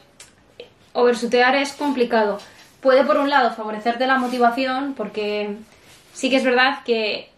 oversutear 0.94 1.56
es 1.56 1.74
complicado. 1.74 2.40
Puede 2.82 3.04
por 3.04 3.18
un 3.18 3.30
lado 3.30 3.52
favorecerte 3.52 4.06
la 4.08 4.20
motivación 4.20 4.94
porque 4.96 5.56
sí 6.14 6.30
que 6.30 6.38
es 6.38 6.44
verdad 6.44 6.84
que 6.86 7.30
mm, 7.30 7.37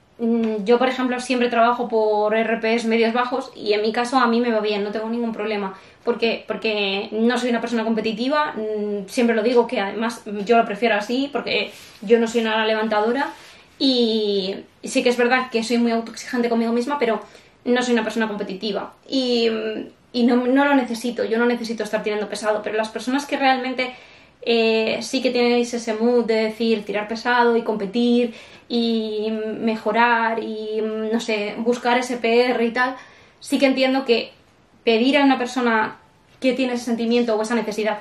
yo, 0.65 0.77
por 0.77 0.89
ejemplo, 0.89 1.19
siempre 1.19 1.49
trabajo 1.49 1.87
por 1.87 2.35
RPs 2.35 2.85
medios 2.85 3.13
bajos 3.13 3.51
y 3.55 3.73
en 3.73 3.81
mi 3.81 3.93
caso 3.93 4.17
a 4.17 4.27
mí 4.27 4.41
me 4.41 4.51
va 4.51 4.59
bien, 4.59 4.83
no 4.83 4.91
tengo 4.91 5.09
ningún 5.09 5.31
problema. 5.31 5.73
Porque, 6.03 6.43
porque 6.47 7.09
no 7.11 7.37
soy 7.37 7.49
una 7.49 7.61
persona 7.61 7.83
competitiva, 7.83 8.53
mm, 8.53 9.07
siempre 9.07 9.35
lo 9.35 9.43
digo 9.43 9.67
que 9.67 9.79
además 9.79 10.23
yo 10.45 10.57
lo 10.57 10.65
prefiero 10.65 10.95
así 10.95 11.29
porque 11.31 11.71
yo 12.01 12.19
no 12.19 12.27
soy 12.27 12.41
una 12.41 12.65
levantadora 12.65 13.31
y 13.77 14.55
sí 14.83 15.03
que 15.03 15.09
es 15.09 15.17
verdad 15.17 15.49
que 15.49 15.63
soy 15.63 15.77
muy 15.77 15.91
autoexigente 15.91 16.49
conmigo 16.49 16.73
misma, 16.73 16.99
pero 16.99 17.21
no 17.63 17.81
soy 17.81 17.93
una 17.93 18.03
persona 18.03 18.27
competitiva. 18.27 18.93
Y, 19.07 19.49
no, 20.13 20.35
lo 20.65 20.75
necesito, 20.75 21.23
yo 21.23 21.37
no 21.37 21.45
necesito 21.45 21.83
estar 21.83 22.03
tirando 22.03 22.27
pesado, 22.27 22.61
pero 22.61 22.75
las 22.75 22.89
personas 22.89 23.25
que 23.25 23.37
realmente 23.37 23.93
eh, 24.41 24.99
sí 25.01 25.21
que 25.21 25.31
tenéis 25.31 25.73
ese 25.73 25.93
mood 25.93 26.25
de 26.25 26.35
decir 26.35 26.85
tirar 26.85 27.07
pesado 27.07 27.57
y 27.57 27.63
competir 27.63 28.33
y 28.67 29.31
mejorar 29.59 30.41
y 30.43 30.81
no 30.81 31.19
sé, 31.19 31.55
buscar 31.57 31.97
ese 31.97 32.17
PR 32.17 32.61
y 32.63 32.71
tal, 32.71 32.95
sí 33.39 33.59
que 33.59 33.65
entiendo 33.65 34.05
que 34.05 34.31
pedir 34.83 35.17
a 35.17 35.23
una 35.23 35.37
persona 35.37 35.97
que 36.39 36.53
tiene 36.53 36.73
ese 36.73 36.85
sentimiento 36.85 37.35
o 37.35 37.41
esa 37.41 37.55
necesidad 37.55 37.99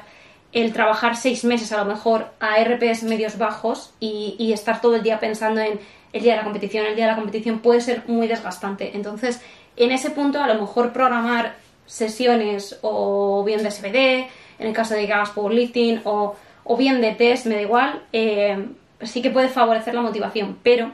el 0.53 0.73
trabajar 0.73 1.17
seis 1.17 1.45
meses 1.45 1.73
a 1.73 1.79
lo 1.79 1.85
mejor 1.85 2.29
a 2.41 2.63
RPs 2.63 3.03
medios 3.03 3.37
bajos 3.39 3.93
y, 4.01 4.53
estar 4.53 4.81
todo 4.81 4.97
el 4.97 5.03
día 5.03 5.21
pensando 5.21 5.61
en 5.61 5.79
el 6.13 6.23
día 6.23 6.33
de 6.33 6.39
la 6.39 6.45
competición, 6.45 6.87
el 6.87 6.97
día 6.97 7.05
de 7.05 7.11
la 7.13 7.17
competición 7.17 7.59
puede 7.59 7.83
ser 7.83 8.05
muy 8.07 8.27
desgastante. 8.27 8.93
Entonces, 8.95 9.43
en 9.77 9.93
ese 9.93 10.11
punto, 10.11 10.41
a 10.41 10.47
lo 10.47 10.59
mejor 10.59 10.93
programar 10.93 11.57
sesiones 11.89 12.79
o 12.83 13.43
bien 13.45 13.65
de 13.65 13.73
SBD, 13.73 14.31
en 14.61 14.67
el 14.69 14.73
caso 14.73 14.95
de 14.95 15.07
que 15.07 15.13
hagas 15.13 15.31
powerlifting, 15.31 16.03
o, 16.05 16.37
o 16.63 16.77
bien 16.77 17.01
de 17.01 17.13
test, 17.13 17.47
me 17.47 17.57
da 17.57 17.63
igual, 17.63 18.03
eh, 18.13 18.69
sí 19.03 19.23
que 19.23 19.31
puede 19.31 19.49
favorecer 19.49 19.95
la 19.95 20.03
motivación, 20.03 20.59
pero 20.63 20.93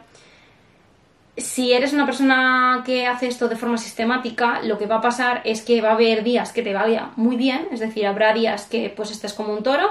si 1.36 1.72
eres 1.72 1.92
una 1.92 2.06
persona 2.06 2.82
que 2.86 3.06
hace 3.06 3.26
esto 3.26 3.48
de 3.48 3.56
forma 3.56 3.76
sistemática, 3.76 4.60
lo 4.62 4.78
que 4.78 4.86
va 4.86 4.96
a 4.96 5.00
pasar 5.00 5.42
es 5.44 5.62
que 5.62 5.80
va 5.80 5.90
a 5.90 5.94
haber 5.94 6.22
días 6.22 6.52
que 6.52 6.62
te 6.62 6.72
vaya 6.72 7.11
muy 7.16 7.37
bien, 7.37 7.68
es 7.72 7.80
decir, 7.80 8.07
habrá 8.07 8.33
días 8.33 8.66
que 8.66 8.92
pues 8.94 9.11
estés 9.11 9.33
como 9.33 9.52
un 9.52 9.62
toro 9.62 9.90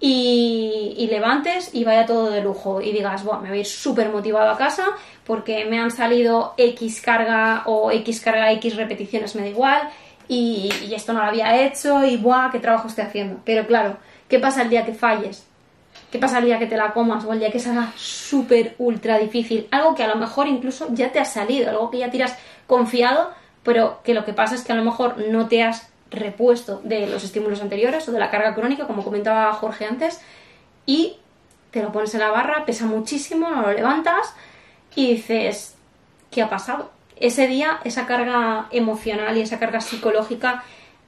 y, 0.00 1.06
levantes 1.10 1.74
y 1.74 1.84
vaya 1.84 2.06
todo 2.06 2.30
de 2.30 2.40
lujo 2.40 2.80
y 2.80 2.92
digas, 2.92 3.22
Buah, 3.22 3.38
me 3.40 3.50
voy 3.50 3.58
a 3.58 3.60
ir 3.60 3.66
súper 3.66 4.08
motivado 4.08 4.50
a 4.50 4.56
casa 4.56 4.86
porque 5.24 5.64
me 5.66 5.78
han 5.78 5.90
salido 5.90 6.54
X 6.56 7.00
carga 7.02 7.62
o 7.66 7.90
X 7.92 8.20
carga 8.20 8.50
X 8.52 8.76
repeticiones, 8.76 9.36
me 9.36 9.42
da 9.42 9.48
igual, 9.48 9.90
y, 10.30 10.94
esto 10.94 11.12
no 11.12 11.18
lo 11.18 11.26
había 11.26 11.60
hecho 11.60 12.04
y 12.04 12.16
Buah, 12.16 12.52
qué 12.52 12.60
trabajo 12.60 12.86
estoy 12.86 13.04
haciendo. 13.04 13.40
Pero 13.44 13.66
claro, 13.66 13.96
¿qué 14.28 14.38
pasa 14.38 14.62
el 14.62 14.70
día 14.70 14.86
que 14.86 14.94
falles? 14.94 15.44
¿Qué 16.12 16.20
pasa 16.20 16.38
el 16.38 16.44
día 16.44 16.60
que 16.60 16.66
te 16.66 16.76
la 16.76 16.92
comas 16.92 17.24
o 17.24 17.32
el 17.32 17.40
día 17.40 17.50
que 17.50 17.58
salga 17.58 17.92
súper 17.96 18.76
ultra 18.78 19.18
difícil? 19.18 19.66
Algo 19.72 19.96
que 19.96 20.04
a 20.04 20.06
lo 20.06 20.14
mejor 20.14 20.46
incluso 20.46 20.86
ya 20.92 21.10
te 21.10 21.18
ha 21.18 21.24
salido, 21.24 21.68
algo 21.68 21.90
que 21.90 21.98
ya 21.98 22.12
tiras 22.12 22.38
confiado, 22.68 23.32
pero 23.64 24.00
que 24.04 24.14
lo 24.14 24.24
que 24.24 24.32
pasa 24.32 24.54
es 24.54 24.62
que 24.62 24.72
a 24.72 24.76
lo 24.76 24.84
mejor 24.84 25.18
no 25.18 25.48
te 25.48 25.64
has 25.64 25.90
repuesto 26.12 26.80
de 26.84 27.08
los 27.08 27.24
estímulos 27.24 27.60
anteriores 27.60 28.08
o 28.08 28.12
de 28.12 28.20
la 28.20 28.30
carga 28.30 28.54
crónica, 28.54 28.86
como 28.86 29.02
comentaba 29.02 29.52
Jorge 29.52 29.84
antes, 29.84 30.20
y 30.86 31.16
te 31.72 31.82
lo 31.82 31.90
pones 31.90 32.14
en 32.14 32.20
la 32.20 32.30
barra, 32.30 32.64
pesa 32.64 32.86
muchísimo, 32.86 33.48
no 33.48 33.62
lo 33.62 33.72
levantas 33.72 34.32
y 34.94 35.14
dices, 35.14 35.74
¿qué 36.30 36.40
ha 36.42 36.48
pasado? 36.48 36.99
Ese 37.20 37.46
día, 37.46 37.80
esa 37.84 38.06
carga 38.06 38.66
emocional 38.70 39.36
y 39.36 39.42
esa 39.42 39.58
carga 39.58 39.80
psicológica, 39.80 40.64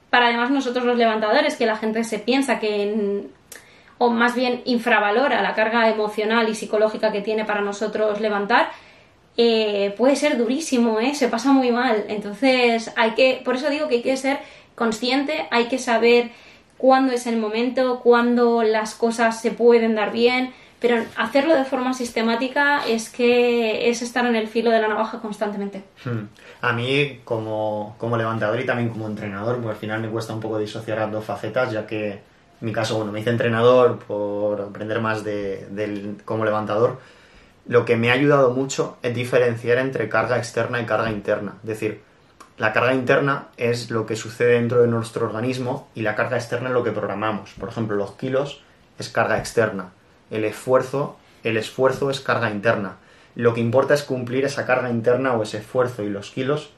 para 0.09 0.27
además 0.27 0.51
nosotros 0.51 0.85
los 0.85 0.97
levantadores, 0.97 1.55
que 1.55 1.65
la 1.65 1.75
gente 1.75 2.03
se 2.03 2.19
piensa 2.19 2.59
que 2.59 3.27
o 3.97 4.09
más 4.09 4.35
bien 4.35 4.61
infravalora 4.65 5.41
la 5.41 5.55
carga 5.55 5.89
emocional 5.89 6.49
y 6.49 6.55
psicológica 6.55 7.11
que 7.11 7.21
tiene 7.21 7.45
para 7.45 7.61
nosotros 7.61 8.19
levantar, 8.21 8.69
eh, 9.37 9.93
puede 9.97 10.15
ser 10.15 10.37
durísimo, 10.37 10.99
¿eh? 10.99 11.15
se 11.15 11.27
pasa 11.27 11.51
muy 11.51 11.71
mal. 11.71 12.05
Entonces, 12.09 12.91
hay 12.95 13.11
que, 13.11 13.41
por 13.43 13.55
eso 13.55 13.69
digo 13.69 13.87
que 13.87 13.95
hay 13.95 14.01
que 14.01 14.17
ser 14.17 14.39
consciente, 14.75 15.47
hay 15.51 15.65
que 15.65 15.79
saber 15.79 16.31
cuándo 16.77 17.13
es 17.13 17.27
el 17.27 17.37
momento, 17.37 18.01
cuándo 18.01 18.63
las 18.63 18.93
cosas 18.93 19.41
se 19.41 19.51
pueden 19.51 19.95
dar 19.95 20.11
bien, 20.11 20.53
pero 20.83 21.01
hacerlo 21.15 21.55
de 21.55 21.63
forma 21.63 21.93
sistemática 21.93 22.85
es 22.85 23.09
que 23.09 23.89
es 23.89 24.01
estar 24.01 24.25
en 24.25 24.35
el 24.35 24.49
filo 24.49 24.69
de 24.69 24.81
la 24.81 24.89
navaja 24.89 25.21
constantemente. 25.21 25.81
Hmm. 26.03 26.25
A 26.59 26.73
mí, 26.73 27.21
como, 27.23 27.95
como 27.97 28.17
levantador 28.17 28.59
y 28.59 28.65
también 28.65 28.89
como 28.89 29.07
entrenador, 29.07 29.61
pues 29.61 29.75
al 29.75 29.79
final 29.79 30.01
me 30.01 30.09
cuesta 30.09 30.33
un 30.33 30.41
poco 30.41 30.59
disociar 30.59 30.97
las 30.97 31.09
dos 31.09 31.23
facetas, 31.23 31.71
ya 31.71 31.87
que 31.87 32.11
en 32.11 32.21
mi 32.59 32.73
caso, 32.73 32.97
bueno, 32.97 33.13
me 33.13 33.21
hice 33.21 33.29
entrenador 33.29 33.99
por 33.99 34.59
aprender 34.59 34.99
más 34.99 35.23
de, 35.23 35.65
del, 35.71 36.17
como 36.25 36.43
levantador. 36.43 36.99
Lo 37.65 37.85
que 37.85 37.95
me 37.95 38.09
ha 38.09 38.13
ayudado 38.15 38.51
mucho 38.51 38.97
es 39.03 39.15
diferenciar 39.15 39.77
entre 39.77 40.09
carga 40.09 40.37
externa 40.37 40.81
y 40.81 40.85
carga 40.85 41.11
interna. 41.11 41.53
Es 41.61 41.69
decir, 41.69 42.01
la 42.57 42.73
carga 42.73 42.93
interna 42.93 43.47
es 43.55 43.89
lo 43.89 44.05
que 44.05 44.17
sucede 44.17 44.55
dentro 44.55 44.81
de 44.81 44.89
nuestro 44.89 45.27
organismo 45.27 45.87
y 45.95 46.01
la 46.01 46.15
carga 46.15 46.35
externa 46.35 46.67
es 46.67 46.73
lo 46.73 46.83
que 46.83 46.91
programamos. 46.91 47.53
Por 47.57 47.69
ejemplo, 47.69 47.95
los 47.95 48.11
kilos 48.15 48.61
es 48.99 49.07
carga 49.07 49.37
externa. 49.37 49.93
El 50.31 50.45
esfuerzo, 50.45 51.17
el 51.43 51.57
esfuerzo 51.57 52.09
es 52.09 52.19
carga 52.19 52.51
interna. 52.51 52.97
Lo 53.35 53.53
que 53.53 53.61
importa 53.61 53.93
es 53.93 54.03
cumplir 54.03 54.45
esa 54.45 54.65
carga 54.65 54.89
interna 54.89 55.33
o 55.33 55.43
ese 55.43 55.57
esfuerzo 55.57 56.03
y 56.03 56.09
los 56.09 56.31
kilos, 56.31 56.71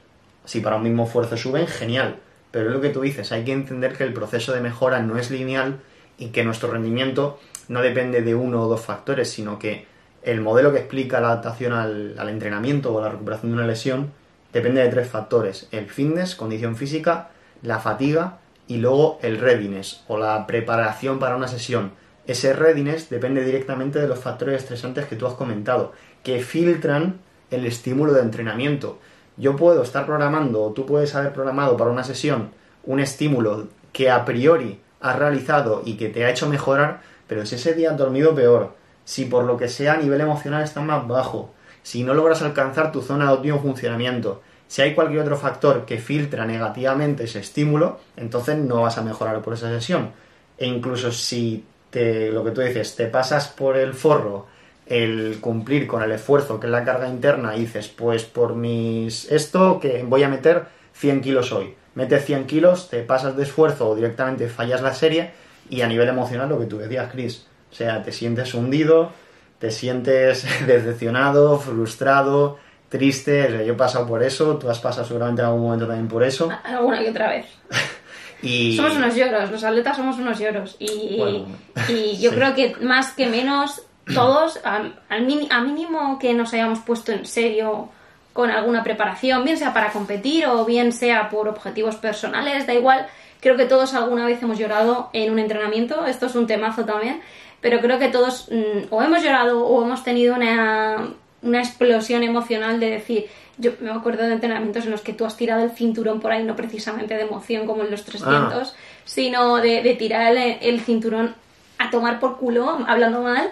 si 0.44 0.60
para 0.60 0.76
un 0.76 0.84
mismo 0.84 1.04
esfuerzo 1.04 1.36
suben, 1.36 1.66
genial 1.66 2.16
pero 2.56 2.70
es 2.70 2.74
lo 2.74 2.80
que 2.80 2.88
tú 2.88 3.02
dices, 3.02 3.32
hay 3.32 3.44
que 3.44 3.52
entender 3.52 3.98
que 3.98 4.04
el 4.04 4.14
proceso 4.14 4.54
de 4.54 4.62
mejora 4.62 5.00
no 5.00 5.18
es 5.18 5.30
lineal 5.30 5.80
y 6.16 6.28
que 6.28 6.42
nuestro 6.42 6.70
rendimiento 6.70 7.38
no 7.68 7.82
depende 7.82 8.22
de 8.22 8.34
uno 8.34 8.62
o 8.62 8.66
dos 8.66 8.80
factores, 8.80 9.30
sino 9.30 9.58
que 9.58 9.86
el 10.22 10.40
modelo 10.40 10.72
que 10.72 10.78
explica 10.78 11.20
la 11.20 11.32
adaptación 11.32 11.74
al, 11.74 12.28
entrenamiento 12.30 12.94
o 12.94 13.02
la 13.02 13.10
recuperación 13.10 13.52
de 13.52 13.58
una 13.58 13.66
lesión 13.66 14.10
depende 14.54 14.80
de 14.80 14.88
tres 14.88 15.06
factores, 15.06 15.68
el 15.70 15.90
fitness, 15.90 16.34
condición 16.34 16.76
física, 16.76 17.28
la 17.60 17.78
fatiga 17.78 18.38
y 18.66 18.78
luego 18.78 19.18
el 19.20 19.38
readiness 19.38 20.02
o 20.08 20.16
la 20.16 20.46
preparación 20.46 21.18
para 21.18 21.36
una 21.36 21.48
sesión. 21.48 21.92
Ese 22.26 22.52
readiness 22.52 23.08
depende 23.08 23.44
directamente 23.44 23.98
de 24.00 24.08
los 24.08 24.18
factores 24.18 24.62
estresantes 24.62 25.06
que 25.06 25.16
tú 25.16 25.26
has 25.26 25.34
comentado, 25.34 25.92
que 26.22 26.40
filtran 26.40 27.20
el 27.50 27.66
estímulo 27.66 28.12
de 28.12 28.22
entrenamiento 28.22 28.98
yo 29.36 29.54
puedo 29.54 29.82
estar 29.82 30.06
programando, 30.06 30.62
o 30.62 30.72
tú 30.72 30.86
puedes 30.86 31.14
haber 31.14 31.32
programado 31.32 31.76
para 31.76 31.90
una 31.90 32.04
sesión 32.04 32.50
un 32.84 33.00
estímulo 33.00 33.66
que 33.92 34.10
a 34.10 34.24
priori 34.24 34.80
has 35.00 35.18
realizado 35.18 35.82
y 35.84 35.96
que 35.96 36.08
te 36.08 36.24
ha 36.24 36.30
hecho 36.30 36.48
mejorar, 36.48 37.00
pero 37.26 37.44
si 37.44 37.56
ese 37.56 37.74
día 37.74 37.90
has 37.90 37.96
dormido 37.96 38.34
peor, 38.34 38.76
si 39.04 39.24
por 39.24 39.44
lo 39.44 39.56
que 39.56 39.68
sea 39.68 39.94
a 39.94 39.96
nivel 39.96 40.20
emocional 40.20 40.62
está 40.62 40.80
más 40.80 41.06
bajo, 41.06 41.52
si 41.82 42.04
no 42.04 42.14
logras 42.14 42.42
alcanzar 42.42 42.92
tu 42.92 43.02
zona 43.02 43.26
de 43.26 43.32
óptimo 43.32 43.60
funcionamiento, 43.60 44.40
si 44.68 44.82
hay 44.82 44.94
cualquier 44.94 45.22
otro 45.22 45.36
factor 45.36 45.84
que 45.84 45.98
filtra 45.98 46.46
negativamente 46.46 47.24
ese 47.24 47.40
estímulo, 47.40 47.98
entonces 48.16 48.56
no 48.56 48.82
vas 48.82 48.98
a 48.98 49.02
mejorar 49.02 49.42
por 49.42 49.54
esa 49.54 49.68
sesión. 49.68 50.10
E 50.58 50.66
incluso 50.66 51.12
si 51.12 51.64
te, 51.90 52.30
lo 52.30 52.44
que 52.44 52.50
tú 52.50 52.60
dices, 52.60 52.96
te 52.96 53.06
pasas 53.06 53.48
por 53.48 53.76
el 53.76 53.94
forro 53.94 54.46
el 54.86 55.38
cumplir 55.40 55.86
con 55.86 56.02
el 56.02 56.12
esfuerzo 56.12 56.60
que 56.60 56.66
es 56.66 56.70
la 56.70 56.84
carga 56.84 57.08
interna 57.08 57.56
y 57.56 57.60
dices, 57.60 57.88
pues 57.88 58.24
por 58.24 58.54
mis 58.54 59.30
esto 59.30 59.80
que 59.80 60.04
voy 60.04 60.22
a 60.22 60.28
meter 60.28 60.66
100 60.94 61.20
kilos 61.20 61.52
hoy. 61.52 61.74
Metes 61.94 62.24
100 62.24 62.46
kilos, 62.46 62.88
te 62.90 63.02
pasas 63.02 63.36
de 63.36 63.42
esfuerzo 63.42 63.88
o 63.88 63.96
directamente 63.96 64.48
fallas 64.48 64.82
la 64.82 64.94
serie 64.94 65.30
y 65.68 65.80
a 65.80 65.88
nivel 65.88 66.08
emocional 66.08 66.48
lo 66.48 66.58
que 66.58 66.66
tú 66.66 66.78
decías, 66.78 67.10
Chris. 67.10 67.46
O 67.70 67.74
sea, 67.74 68.02
te 68.02 68.12
sientes 68.12 68.54
hundido, 68.54 69.12
te 69.58 69.70
sientes 69.70 70.46
decepcionado, 70.66 71.58
frustrado, 71.58 72.58
triste. 72.88 73.46
O 73.46 73.50
sea, 73.50 73.62
yo 73.62 73.72
he 73.72 73.76
pasado 73.76 74.06
por 74.06 74.22
eso, 74.22 74.56
tú 74.56 74.70
has 74.70 74.78
pasado 74.78 75.06
seguramente 75.06 75.42
en 75.42 75.48
algún 75.48 75.62
momento 75.62 75.86
también 75.86 76.08
por 76.08 76.22
eso. 76.22 76.50
Alguna 76.64 77.02
y 77.02 77.08
otra 77.08 77.30
vez. 77.30 77.46
Y... 78.42 78.76
Somos 78.76 78.96
unos 78.96 79.14
lloros, 79.14 79.50
los 79.50 79.64
atletas 79.64 79.96
somos 79.96 80.18
unos 80.18 80.38
lloros. 80.38 80.76
Y, 80.78 81.16
Bueno, 81.18 81.46
y 81.88 82.16
yo 82.18 82.30
sí. 82.30 82.36
creo 82.36 82.54
que 82.54 82.76
más 82.80 83.12
que 83.12 83.26
menos, 83.26 83.82
todos, 84.14 84.60
al, 84.64 84.98
al 85.08 85.26
mini- 85.26 85.48
a 85.50 85.60
mínimo 85.60 86.18
que 86.18 86.32
nos 86.34 86.52
hayamos 86.52 86.80
puesto 86.80 87.12
en 87.12 87.24
serio 87.26 87.88
con 88.32 88.50
alguna 88.50 88.82
preparación, 88.84 89.44
bien 89.44 89.56
sea 89.56 89.72
para 89.72 89.90
competir 89.92 90.46
o 90.46 90.64
bien 90.66 90.92
sea 90.92 91.30
por 91.30 91.48
objetivos 91.48 91.96
personales, 91.96 92.66
da 92.66 92.74
igual. 92.74 93.06
Creo 93.40 93.56
que 93.56 93.64
todos 93.64 93.94
alguna 93.94 94.26
vez 94.26 94.42
hemos 94.42 94.58
llorado 94.58 95.08
en 95.14 95.32
un 95.32 95.38
entrenamiento, 95.38 96.04
esto 96.06 96.26
es 96.26 96.34
un 96.34 96.46
temazo 96.46 96.84
también, 96.84 97.20
pero 97.62 97.80
creo 97.80 97.98
que 97.98 98.08
todos 98.08 98.48
mm, 98.50 98.86
o 98.90 99.02
hemos 99.02 99.22
llorado 99.22 99.64
o 99.66 99.82
hemos 99.82 100.04
tenido 100.04 100.34
una, 100.34 101.08
una 101.46 101.60
explosión 101.60 102.22
emocional 102.22 102.80
de 102.80 102.90
decir, 102.90 103.26
yo 103.58 103.72
me 103.80 103.90
acuerdo 103.90 104.24
de 104.24 104.34
entrenamientos 104.34 104.84
en 104.84 104.90
los 104.90 105.00
que 105.00 105.12
tú 105.12 105.24
has 105.24 105.36
tirado 105.36 105.64
el 105.64 105.70
cinturón 105.70 106.20
por 106.20 106.32
ahí, 106.32 106.44
no 106.44 106.56
precisamente 106.56 107.14
de 107.14 107.22
emoción 107.22 107.66
como 107.66 107.82
en 107.82 107.90
los 107.90 108.04
300, 108.04 108.74
sino 109.04 109.56
de, 109.56 109.82
de 109.82 109.94
tirar 109.94 110.36
el, 110.36 110.58
el 110.60 110.80
cinturón 110.80 111.34
a 111.78 111.90
tomar 111.90 112.20
por 112.20 112.38
culo, 112.38 112.78
hablando 112.86 113.22
mal, 113.22 113.50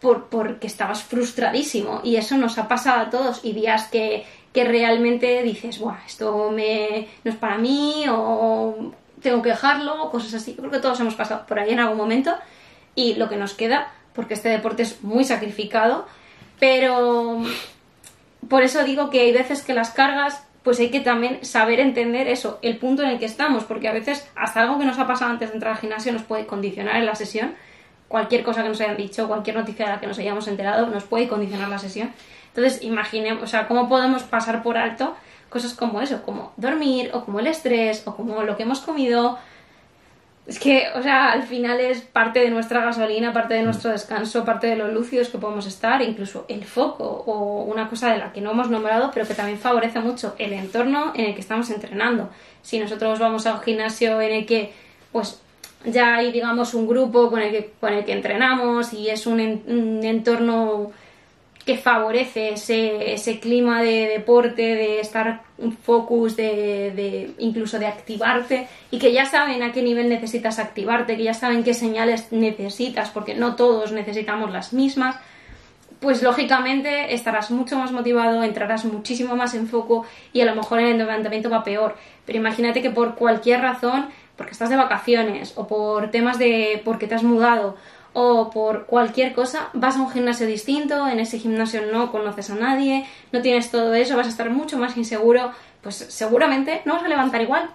por, 0.00 0.26
porque 0.26 0.66
estabas 0.66 1.02
frustradísimo. 1.02 2.00
Y 2.04 2.16
eso 2.16 2.36
nos 2.36 2.58
ha 2.58 2.68
pasado 2.68 3.00
a 3.00 3.10
todos. 3.10 3.44
Y 3.44 3.52
días 3.52 3.88
que, 3.88 4.24
que 4.52 4.64
realmente 4.64 5.42
dices, 5.42 5.78
Buah, 5.78 5.98
esto 6.06 6.50
me, 6.50 7.08
no 7.24 7.30
es 7.30 7.36
para 7.36 7.58
mí, 7.58 8.04
o 8.10 8.92
tengo 9.22 9.42
que 9.42 9.50
dejarlo, 9.50 10.04
o 10.04 10.10
cosas 10.10 10.34
así. 10.34 10.52
Yo 10.52 10.58
creo 10.58 10.70
que 10.70 10.78
todos 10.78 11.00
hemos 11.00 11.14
pasado 11.14 11.46
por 11.46 11.58
ahí 11.58 11.70
en 11.70 11.80
algún 11.80 11.96
momento. 11.96 12.34
Y 12.94 13.14
lo 13.14 13.28
que 13.28 13.36
nos 13.36 13.54
queda, 13.54 13.92
porque 14.14 14.34
este 14.34 14.48
deporte 14.48 14.82
es 14.82 15.02
muy 15.02 15.24
sacrificado, 15.24 16.06
pero 16.58 17.42
por 18.48 18.62
eso 18.62 18.84
digo 18.84 19.10
que 19.10 19.20
hay 19.20 19.32
veces 19.32 19.62
que 19.62 19.74
las 19.74 19.90
cargas, 19.90 20.46
pues 20.62 20.80
hay 20.80 20.90
que 20.90 21.00
también 21.00 21.44
saber 21.44 21.80
entender 21.80 22.28
eso, 22.28 22.58
el 22.62 22.78
punto 22.78 23.02
en 23.02 23.10
el 23.10 23.18
que 23.18 23.26
estamos, 23.26 23.64
porque 23.64 23.88
a 23.88 23.92
veces 23.92 24.28
hasta 24.34 24.60
algo 24.60 24.78
que 24.78 24.84
nos 24.84 24.98
ha 24.98 25.06
pasado 25.06 25.30
antes 25.30 25.50
de 25.50 25.54
entrar 25.54 25.74
al 25.74 25.80
gimnasio 25.80 26.12
nos 26.12 26.22
puede 26.22 26.46
condicionar 26.46 26.96
en 26.96 27.06
la 27.06 27.14
sesión. 27.14 27.54
Cualquier 28.08 28.44
cosa 28.44 28.62
que 28.62 28.68
nos 28.68 28.80
hayan 28.80 28.96
dicho, 28.96 29.28
cualquier 29.28 29.56
noticia 29.56 29.86
de 29.86 29.92
la 29.92 30.00
que 30.00 30.06
nos 30.06 30.18
hayamos 30.18 30.46
enterado, 30.46 30.86
nos 30.86 31.04
puede 31.04 31.28
condicionar 31.28 31.68
la 31.68 31.78
sesión. 31.78 32.12
Entonces, 32.48 32.82
imaginemos, 32.82 33.42
o 33.42 33.46
sea, 33.46 33.66
cómo 33.66 33.88
podemos 33.88 34.22
pasar 34.22 34.62
por 34.62 34.78
alto 34.78 35.16
cosas 35.54 35.74
como 35.74 36.00
eso, 36.00 36.22
como 36.22 36.52
dormir, 36.56 37.10
o 37.12 37.24
como 37.24 37.38
el 37.38 37.46
estrés, 37.46 38.02
o 38.06 38.16
como 38.16 38.42
lo 38.42 38.56
que 38.56 38.64
hemos 38.64 38.80
comido, 38.80 39.38
es 40.46 40.58
que, 40.58 40.88
o 40.94 41.02
sea, 41.02 41.32
al 41.32 41.42
final 41.44 41.80
es 41.80 42.02
parte 42.02 42.40
de 42.40 42.50
nuestra 42.50 42.84
gasolina, 42.84 43.32
parte 43.32 43.54
de 43.54 43.62
nuestro 43.62 43.90
descanso, 43.90 44.44
parte 44.44 44.66
de 44.66 44.76
los 44.76 44.92
lúcidos 44.92 45.28
que 45.30 45.38
podemos 45.38 45.66
estar, 45.66 46.02
incluso 46.02 46.44
el 46.48 46.64
foco 46.64 47.04
o 47.04 47.62
una 47.62 47.88
cosa 47.88 48.12
de 48.12 48.18
la 48.18 48.32
que 48.32 48.42
no 48.42 48.50
hemos 48.50 48.68
nombrado, 48.68 49.10
pero 49.14 49.26
que 49.26 49.32
también 49.32 49.58
favorece 49.58 50.00
mucho 50.00 50.34
el 50.38 50.52
entorno 50.52 51.12
en 51.14 51.26
el 51.26 51.34
que 51.34 51.40
estamos 51.40 51.70
entrenando. 51.70 52.28
Si 52.60 52.78
nosotros 52.78 53.18
vamos 53.18 53.46
a 53.46 53.54
un 53.54 53.60
gimnasio 53.60 54.20
en 54.20 54.32
el 54.32 54.46
que, 54.46 54.72
pues, 55.12 55.40
ya 55.86 56.16
hay, 56.16 56.30
digamos, 56.30 56.74
un 56.74 56.86
grupo 56.86 57.30
con 57.30 57.40
el 57.40 57.50
que, 57.50 57.72
con 57.80 57.94
el 57.94 58.04
que 58.04 58.12
entrenamos 58.12 58.92
y 58.92 59.08
es 59.08 59.26
un, 59.26 59.40
un 59.40 60.04
entorno 60.04 60.92
que 61.64 61.78
favorece 61.78 62.50
ese, 62.50 63.14
ese 63.14 63.40
clima 63.40 63.82
de 63.82 64.06
deporte, 64.08 64.62
de 64.62 65.00
estar 65.00 65.42
focus, 65.82 66.36
de, 66.36 66.92
de 66.94 67.34
incluso 67.38 67.78
de 67.78 67.86
activarte 67.86 68.68
y 68.90 68.98
que 68.98 69.12
ya 69.12 69.24
saben 69.24 69.62
a 69.62 69.72
qué 69.72 69.82
nivel 69.82 70.10
necesitas 70.10 70.58
activarte, 70.58 71.16
que 71.16 71.22
ya 71.22 71.32
saben 71.32 71.64
qué 71.64 71.72
señales 71.72 72.32
necesitas, 72.32 73.10
porque 73.10 73.34
no 73.34 73.56
todos 73.56 73.92
necesitamos 73.92 74.52
las 74.52 74.74
mismas, 74.74 75.16
pues 76.00 76.22
lógicamente 76.22 77.14
estarás 77.14 77.50
mucho 77.50 77.78
más 77.78 77.90
motivado, 77.90 78.42
entrarás 78.42 78.84
muchísimo 78.84 79.36
más 79.36 79.54
en 79.54 79.66
foco 79.66 80.04
y 80.34 80.42
a 80.42 80.44
lo 80.44 80.54
mejor 80.54 80.80
el 80.80 80.98
levantamiento 80.98 81.48
va 81.48 81.64
peor. 81.64 81.96
Pero 82.26 82.38
imagínate 82.38 82.82
que 82.82 82.90
por 82.90 83.14
cualquier 83.14 83.62
razón, 83.62 84.08
porque 84.36 84.52
estás 84.52 84.68
de 84.68 84.76
vacaciones 84.76 85.54
o 85.56 85.66
por 85.66 86.10
temas 86.10 86.38
de 86.38 86.82
porque 86.84 87.06
te 87.06 87.14
has 87.14 87.22
mudado 87.22 87.76
o 88.14 88.50
por 88.50 88.86
cualquier 88.86 89.34
cosa, 89.34 89.68
vas 89.74 89.96
a 89.96 90.00
un 90.00 90.10
gimnasio 90.10 90.46
distinto, 90.46 91.06
en 91.06 91.20
ese 91.20 91.38
gimnasio 91.38 91.82
no 91.92 92.10
conoces 92.10 92.48
a 92.48 92.54
nadie, 92.54 93.06
no 93.32 93.42
tienes 93.42 93.70
todo 93.70 93.92
eso, 93.94 94.16
vas 94.16 94.26
a 94.26 94.30
estar 94.30 94.48
mucho 94.48 94.78
más 94.78 94.96
inseguro, 94.96 95.50
pues 95.82 95.96
seguramente 95.96 96.80
no 96.86 96.94
vas 96.94 97.04
a 97.04 97.08
levantar 97.08 97.42
igual. 97.42 97.68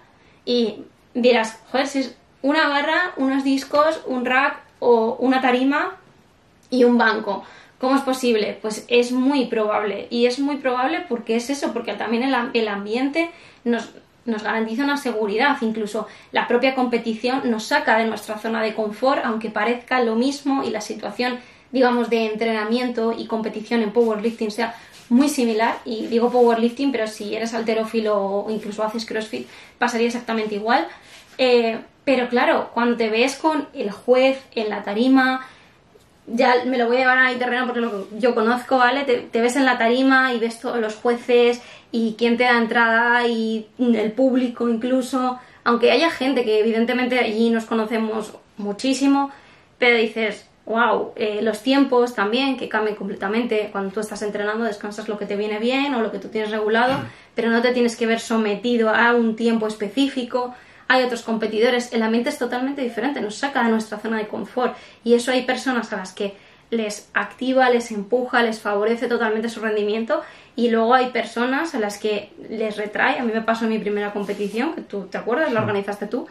Y 0.46 0.86
dirás, 1.14 1.60
joder, 1.72 1.86
si 1.86 2.00
es 2.00 2.16
una 2.42 2.68
barra, 2.68 3.12
unos 3.18 3.44
discos, 3.44 4.02
un 4.08 4.26
rack 4.26 4.60
o 4.80 5.18
una 5.20 5.42
tarima, 5.42 6.00
y 6.70 6.84
un 6.84 6.98
banco. 6.98 7.44
¿Cómo 7.80 7.96
es 7.96 8.02
posible? 8.02 8.58
Pues 8.62 8.86
es 8.88 9.12
muy 9.12 9.46
probable. 9.46 10.08
Y 10.10 10.26
es 10.26 10.40
muy 10.40 10.58
probable 10.58 11.06
porque 11.08 11.36
es 11.36 11.50
eso, 11.50 11.74
porque 11.74 11.94
también 11.94 12.24
el, 12.24 12.36
el 12.54 12.68
ambiente 12.68 13.32
nos, 13.64 13.90
nos 14.30 14.44
garantiza 14.44 14.84
una 14.84 14.98
seguridad. 14.98 15.58
Incluso 15.62 16.08
la 16.32 16.48
propia 16.48 16.76
competición 16.76 17.50
nos 17.50 17.66
saca 17.66 17.98
de 17.98 18.06
nuestra 18.06 18.38
zona 18.38 18.62
de 18.62 18.74
confort, 18.74 19.24
aunque 19.26 19.50
parezca 19.50 20.02
lo 20.02 20.16
mismo 20.16 20.64
y 20.64 20.70
la 20.70 20.82
situación, 20.82 21.40
digamos, 21.72 22.10
de 22.10 22.26
entrenamiento 22.26 23.14
y 23.18 23.28
competición 23.28 23.82
en 23.82 23.92
powerlifting 23.92 24.52
sea 24.52 24.76
muy 25.10 25.30
similar. 25.30 25.78
Y 25.86 26.08
digo 26.08 26.32
powerlifting, 26.32 26.92
pero 26.92 27.08
si 27.08 27.36
eres 27.36 27.54
alterófilo 27.54 28.16
o 28.18 28.52
incluso 28.52 28.84
haces 28.84 29.06
crossfit, 29.06 29.48
pasaría 29.78 30.08
exactamente 30.08 30.56
igual. 30.56 30.88
Eh, 31.38 31.80
pero 32.06 32.28
claro, 32.28 32.72
cuando 32.74 32.98
te 32.98 33.10
ves 33.10 33.36
con 33.36 33.68
el 33.74 33.92
juez 33.92 34.42
en 34.56 34.70
la 34.70 34.84
tarima, 34.84 35.46
ya 36.28 36.64
me 36.66 36.78
lo 36.78 36.88
voy 36.88 36.98
a 36.98 37.00
llevar 37.00 37.18
a 37.18 37.30
mi 37.30 37.36
terreno 37.36 37.66
porque 37.66 37.82
lo 37.82 38.08
yo 38.18 38.36
conozco, 38.36 38.78
¿vale? 38.78 39.04
Te, 39.04 39.18
te 39.18 39.42
ves 39.42 39.56
en 39.56 39.66
la 39.66 39.78
tarima 39.78 40.34
y 40.34 40.40
ves 40.40 40.60
todos 40.60 40.80
los 40.80 40.96
jueces 40.96 41.62
y 41.92 42.16
quién 42.18 42.38
te 42.38 42.44
da 42.44 42.58
entrada 42.58 43.28
y 43.28 43.68
el 43.80 44.12
público 44.12 44.70
incluso, 44.70 45.40
aunque 45.64 45.92
haya 45.92 46.12
gente 46.12 46.44
que 46.44 46.60
evidentemente 46.60 47.20
allí 47.20 47.50
nos 47.50 47.66
conocemos 47.66 48.34
muchísimo, 48.58 49.32
pero 49.78 49.98
dices, 49.98 50.48
wow, 50.66 51.14
los 51.42 51.64
tiempos 51.64 52.14
también 52.14 52.58
que 52.58 52.70
cambian 52.70 52.96
completamente. 52.96 53.70
Cuando 53.72 53.92
tú 53.92 54.02
estás 54.02 54.22
entrenando 54.22 54.66
descansas 54.66 55.08
lo 55.08 55.18
que 55.18 55.26
te 55.26 55.36
viene 55.36 55.58
bien 55.58 55.96
o 55.96 56.02
lo 56.02 56.12
que 56.12 56.20
tú 56.20 56.28
tienes 56.28 56.52
regulado, 56.52 57.00
pero 57.34 57.50
no 57.50 57.62
te 57.62 57.72
tienes 57.72 57.96
que 57.96 58.06
ver 58.06 58.20
sometido 58.20 58.90
a 58.90 59.16
un 59.16 59.36
tiempo 59.36 59.68
específico. 59.68 60.54
Hay 60.88 61.04
otros 61.04 61.22
competidores, 61.22 61.94
el 61.94 62.04
ambiente 62.04 62.30
es 62.30 62.38
totalmente 62.38 62.82
diferente, 62.82 63.22
nos 63.22 63.36
saca 63.36 63.64
de 63.64 63.70
nuestra 63.70 64.00
zona 64.00 64.18
de 64.18 64.28
confort. 64.28 64.76
Y 65.04 65.14
eso 65.14 65.32
hay 65.32 65.44
personas 65.44 65.92
a 65.94 65.98
las 65.98 66.14
que 66.14 66.36
les 66.70 67.10
activa, 67.14 67.70
les 67.70 67.92
empuja, 67.92 68.44
les 68.44 68.60
favorece 68.60 69.08
totalmente 69.08 69.50
su 69.50 69.60
rendimiento 69.60 70.22
y 70.56 70.70
luego 70.70 70.94
hay 70.94 71.08
personas 71.08 71.74
a 71.74 71.80
las 71.80 71.98
que 71.98 72.32
les 72.50 72.78
retrae, 72.78 73.20
a 73.20 73.24
mí 73.24 73.32
me 73.34 73.42
pasó 73.42 73.66
en 73.66 73.72
mi 73.72 73.80
primera 73.80 74.14
competición, 74.14 74.74
que 74.74 74.82
tú 74.82 75.08
te 75.08 75.18
acuerdas, 75.18 75.52
la 75.52 75.62
organizaste 75.62 76.08
tú, 76.08 76.28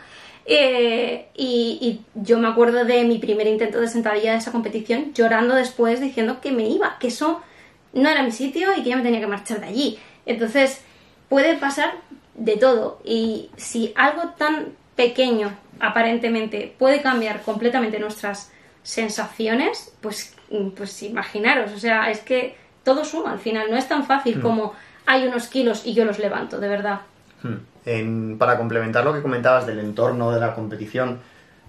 eh, 0.46 1.28
y, 1.34 1.78
y 1.80 2.00
yo 2.14 2.38
me 2.38 2.48
acuerdo 2.48 2.84
de 2.84 3.04
mi 3.04 3.18
primer 3.18 3.46
intento 3.46 3.80
de 3.80 3.88
sentadilla 3.88 4.32
de 4.32 4.38
esa 4.38 4.52
competición 4.52 5.12
llorando 5.12 5.54
después 5.54 6.00
diciendo 6.00 6.40
que 6.40 6.52
me 6.52 6.68
iba, 6.68 6.96
que 6.98 7.08
eso 7.08 7.42
no 7.92 8.08
era 8.08 8.22
mi 8.22 8.32
sitio 8.32 8.70
y 8.76 8.82
que 8.82 8.90
yo 8.90 8.96
me 8.96 9.02
tenía 9.02 9.20
que 9.20 9.26
marchar 9.26 9.60
de 9.60 9.66
allí. 9.66 9.98
Entonces, 10.26 10.82
puede 11.28 11.56
pasar 11.56 11.94
de 12.34 12.56
todo. 12.56 13.00
Y 13.04 13.50
si 13.56 13.92
algo 13.96 14.30
tan 14.38 14.74
pequeño, 14.96 15.56
aparentemente, 15.80 16.74
puede 16.78 17.02
cambiar 17.02 17.42
completamente 17.42 17.98
nuestras 17.98 18.52
sensaciones, 18.88 19.92
pues, 20.00 20.34
pues 20.74 21.02
imaginaros, 21.02 21.72
o 21.72 21.78
sea, 21.78 22.10
es 22.10 22.20
que 22.20 22.56
todo 22.84 23.04
suma 23.04 23.32
al 23.32 23.38
final, 23.38 23.70
no 23.70 23.76
es 23.76 23.86
tan 23.86 24.06
fácil 24.06 24.40
como 24.40 24.72
hay 25.04 25.26
unos 25.26 25.46
kilos 25.48 25.82
y 25.84 25.92
yo 25.92 26.06
los 26.06 26.18
levanto, 26.18 26.58
de 26.58 26.68
verdad. 26.68 27.00
Hmm. 27.42 27.56
En- 27.84 28.38
para 28.38 28.56
complementar 28.56 29.04
lo 29.04 29.12
que 29.12 29.20
comentabas 29.20 29.66
del 29.66 29.78
entorno 29.80 30.30
de 30.32 30.40
la 30.40 30.54
competición, 30.54 31.18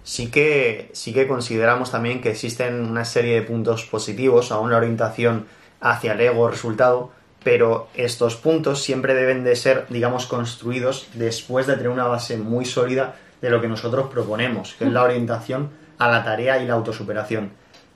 sí 0.02 0.30
que, 0.30 0.88
sí 0.94 1.12
que 1.12 1.28
consideramos 1.28 1.90
también 1.90 2.22
que 2.22 2.30
existen 2.30 2.86
una 2.90 3.04
serie 3.04 3.34
de 3.34 3.42
puntos 3.42 3.84
positivos 3.84 4.50
a 4.50 4.58
una 4.58 4.78
orientación 4.78 5.46
hacia 5.82 6.14
el 6.14 6.20
ego 6.22 6.48
resultado, 6.48 7.12
pero 7.44 7.88
estos 7.94 8.36
puntos 8.36 8.82
siempre 8.82 9.14
deben 9.14 9.44
de 9.44 9.56
ser, 9.56 9.84
digamos, 9.90 10.24
construidos 10.26 11.08
después 11.14 11.66
de 11.66 11.74
tener 11.76 11.90
una 11.90 12.06
base 12.06 12.38
muy 12.38 12.64
sólida 12.64 13.16
de 13.42 13.50
lo 13.50 13.60
que 13.60 13.68
nosotros 13.68 14.08
proponemos, 14.10 14.74
que 14.78 14.84
es 14.84 14.90
la 14.92 15.02
orientación 15.02 15.68
a 16.00 16.08
la 16.08 16.24
tarea 16.24 16.60
y 16.60 16.66
la 16.66 16.74
autosuperación. 16.74 17.52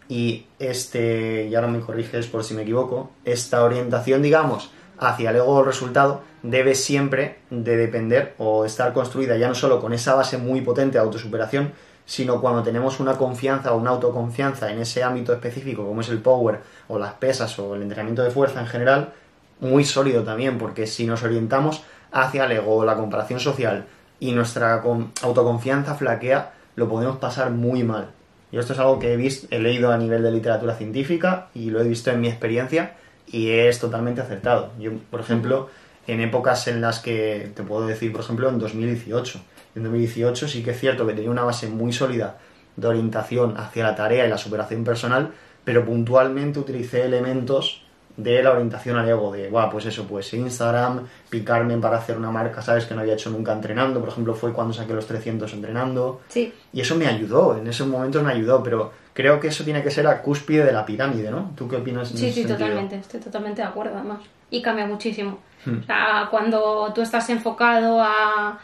Y 0.09 0.47
este, 0.59 1.47
y 1.49 1.55
ahora 1.55 1.69
me 1.69 1.81
corriges 1.81 2.27
por 2.27 2.45
si 2.45 2.55
me 2.55 2.63
equivoco, 2.63 3.11
esta 3.25 3.65
orientación, 3.65 4.23
digamos, 4.23 4.71
hacia 4.99 5.31
el 5.31 5.37
ego 5.37 5.65
resultado 5.65 6.21
debe 6.43 6.75
siempre 6.75 7.39
de 7.51 7.77
depender 7.77 8.35
o 8.39 8.65
estar 8.67 8.93
construida 8.93 9.37
ya 9.39 9.49
no 9.49 9.55
solo 9.55 9.81
con 9.81 9.93
esa 9.95 10.15
base 10.15 10.37
muy 10.37 10.61
potente 10.61 10.99
de 10.99 11.05
autosuperación, 11.05 11.73
sino 12.07 12.41
cuando 12.43 12.63
tenemos 12.63 13.01
una 13.01 13.17
confianza 13.17 13.73
o 13.73 13.79
una 13.79 13.91
autoconfianza 13.91 14.71
en 14.71 14.81
ese 14.81 15.03
ámbito 15.03 15.33
específico, 15.33 15.87
como 15.87 16.03
es 16.03 16.11
el 16.11 16.19
power 16.19 16.61
o 16.89 16.99
las 16.99 17.15
pesas 17.15 17.59
o 17.59 17.75
el 17.75 17.83
entrenamiento 17.83 18.23
de 18.23 18.31
fuerza 18.31 18.61
en 18.61 18.67
general, 18.67 19.15
muy 19.61 19.85
sólido 19.87 20.23
también, 20.23 20.59
porque 20.59 20.87
si 20.87 21.07
nos 21.07 21.23
orientamos 21.23 21.83
hacia 22.13 22.45
el 22.45 22.53
ego, 22.53 22.85
la 22.85 22.97
comparación 22.97 23.41
social 23.41 23.87
y 24.21 24.33
nuestra 24.33 24.83
con- 24.83 25.13
autoconfianza 25.23 25.95
flaquea, 25.95 26.53
lo 26.77 26.89
podemos 26.89 27.19
pasar 27.19 27.51
muy 27.51 27.85
mal. 27.85 28.11
Yo 28.53 28.61
esto 28.61 28.73
es 28.73 28.79
algo 28.79 28.99
que 28.99 29.13
he, 29.13 29.17
visto, 29.17 29.49
he 29.51 29.59
leído 29.59 29.91
a 29.91 29.99
nivel 29.99 30.23
de 30.23 30.31
literatura 30.31 30.75
científica 30.75 31.49
y 31.55 31.71
lo 31.71 31.81
he 31.81 31.89
visto 31.89 32.11
en 32.11 32.21
mi 32.21 32.29
experiencia 32.29 32.95
y 33.27 33.51
es 33.51 33.81
totalmente 33.81 34.21
acertado. 34.21 34.71
Yo, 34.79 34.93
por 35.11 35.21
ejemplo, 35.21 35.69
en 36.07 36.21
épocas 36.21 36.69
en 36.69 36.81
las 36.81 37.01
que, 37.01 37.51
te 37.55 37.63
puedo 37.63 37.87
decir, 37.87 38.13
por 38.13 38.21
ejemplo, 38.21 38.49
en 38.49 38.59
2018. 38.59 39.41
En 39.75 39.83
2018 39.83 40.49
sí 40.49 40.63
que 40.63 40.71
es 40.71 40.79
cierto 40.79 41.07
que 41.07 41.15
tenía 41.15 41.31
una 41.31 41.43
base 41.43 41.69
muy 41.69 41.93
sólida 41.93 42.39
de 42.77 42.87
orientación 42.87 43.57
hacia 43.57 43.85
la 43.85 43.97
tarea 43.97 44.27
y 44.27 44.31
la 44.31 44.39
superación 44.39 44.85
personal, 44.85 45.33
pero 45.65 45.85
puntualmente 45.85 46.61
utilicé 46.61 47.05
elementos 47.05 47.84
de 48.17 48.43
la 48.43 48.53
orientación 48.53 48.97
al 48.97 49.09
ego, 49.09 49.33
de, 49.33 49.49
bueno, 49.49 49.69
pues 49.71 49.87
eso, 49.87 50.05
pues 50.07 50.33
Instagram, 50.35 51.07
picarme 51.29 51.77
para 51.79 51.97
hacer 51.99 52.17
una 52.17 52.31
marca, 52.31 52.63
¿sabes? 52.63 52.85
Que 52.87 52.95
no 52.95 53.01
había 53.01 53.15
hecho 53.15 53.29
nunca 53.31 53.53
entrenando, 53.53 53.99
por 54.01 54.09
ejemplo, 54.09 54.35
fue 54.35 54.53
cuando 54.53 54.73
saqué 54.73 54.93
los 54.95 55.07
300 55.07 55.53
entrenando. 55.53 56.21
Sí. 56.29 56.53
Y 56.73 56.81
eso 56.81 56.95
me 56.95 57.07
ayudó, 57.09 57.57
en 57.59 57.67
ese 57.67 57.83
momento 57.85 58.23
me 58.23 58.33
ayudó, 58.33 58.63
pero 58.63 58.93
creo 59.13 59.41
que 59.41 59.49
eso 59.49 59.65
tiene 59.65 59.83
que 59.83 59.91
ser 59.91 60.07
a 60.07 60.23
cúspide 60.23 60.65
de 60.65 60.73
la 60.73 60.87
pirámide, 60.87 61.31
¿no? 61.31 61.51
¿Tú 61.57 61.67
qué 61.69 61.77
opinas? 61.77 62.11
En 62.13 62.19
Sí, 62.19 62.27
ese 62.27 62.35
sí, 62.35 62.41
sentido? 62.43 62.59
totalmente, 62.59 62.97
estoy 62.97 63.21
totalmente 63.21 63.63
de 63.63 63.69
acuerdo 63.69 63.95
además. 63.97 64.21
Y 64.51 64.63
cambia 64.63 64.87
muchísimo. 64.87 65.39
Hmm. 65.65 65.79
O 65.81 65.83
sea, 65.85 66.29
cuando 66.31 66.93
tú 66.95 67.03
estás 67.03 67.29
enfocado 67.31 68.01
a, 68.01 68.59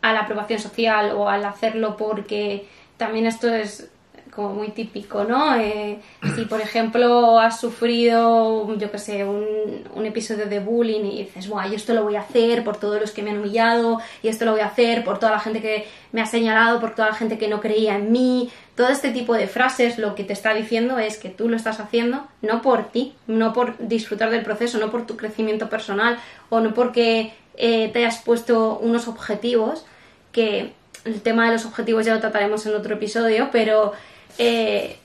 a 0.00 0.12
la 0.12 0.20
aprobación 0.20 0.58
social 0.58 1.12
o 1.14 1.28
al 1.28 1.44
hacerlo 1.44 1.96
porque 1.98 2.66
también 2.96 3.26
esto 3.26 3.52
es 3.52 3.90
como 4.34 4.54
muy 4.54 4.68
típico, 4.68 5.24
¿no? 5.24 5.56
Eh, 5.56 5.98
si, 6.34 6.44
por 6.44 6.60
ejemplo, 6.60 7.38
has 7.38 7.60
sufrido, 7.60 8.76
yo 8.76 8.90
qué 8.90 8.98
sé, 8.98 9.24
un, 9.24 10.04
episodio 10.04 10.46
de 10.46 10.60
bullying 10.60 11.04
y 11.04 11.24
dices, 11.24 11.48
Buah, 11.48 11.66
yo 11.66 11.76
esto 11.76 11.94
lo 11.94 12.04
voy 12.04 12.16
a 12.16 12.20
hacer 12.20 12.62
por 12.62 12.76
todos 12.76 13.00
los 13.00 13.10
que 13.10 13.22
me 13.22 13.30
han 13.30 13.38
humillado 13.38 14.00
y 14.22 14.28
esto 14.28 14.44
lo 14.44 14.52
voy 14.52 14.60
a 14.60 14.66
hacer 14.66 15.02
por 15.02 15.18
toda 15.18 15.32
la 15.32 15.40
gente 15.40 15.62
que 15.62 15.86
me 16.12 16.20
ha 16.20 16.26
señalado, 16.26 16.78
por 16.78 16.94
toda 16.94 17.08
la 17.08 17.14
gente 17.14 17.38
que 17.38 17.48
no 17.48 17.60
creía 17.60 17.96
en 17.96 18.12
mí. 18.12 18.50
Todo 18.76 18.88
este 18.88 19.10
tipo 19.10 19.34
de 19.34 19.46
frases 19.46 19.98
lo 19.98 20.14
que 20.14 20.24
te 20.24 20.34
está 20.34 20.52
diciendo 20.52 20.98
es 20.98 21.16
que 21.16 21.30
tú 21.30 21.48
lo 21.48 21.56
estás 21.56 21.80
haciendo 21.80 22.26
no 22.42 22.60
por 22.60 22.90
ti, 22.90 23.14
no 23.26 23.52
por 23.54 23.78
disfrutar 23.78 24.30
del 24.30 24.42
proceso, 24.42 24.78
no 24.78 24.90
por 24.90 25.06
tu 25.06 25.16
crecimiento 25.16 25.70
personal 25.70 26.18
o 26.50 26.60
no 26.60 26.74
porque 26.74 27.32
eh, 27.56 27.88
te 27.92 28.00
hayas 28.00 28.22
puesto 28.22 28.78
unos 28.78 29.08
objetivos 29.08 29.86
que 30.32 30.72
el 31.04 31.20
tema 31.22 31.46
de 31.46 31.52
los 31.52 31.64
objetivos 31.66 32.04
ya 32.04 32.14
lo 32.14 32.20
trataremos 32.20 32.66
en 32.66 32.74
otro 32.74 32.94
episodio, 32.94 33.48
pero 33.52 33.92
eh, 34.38 34.98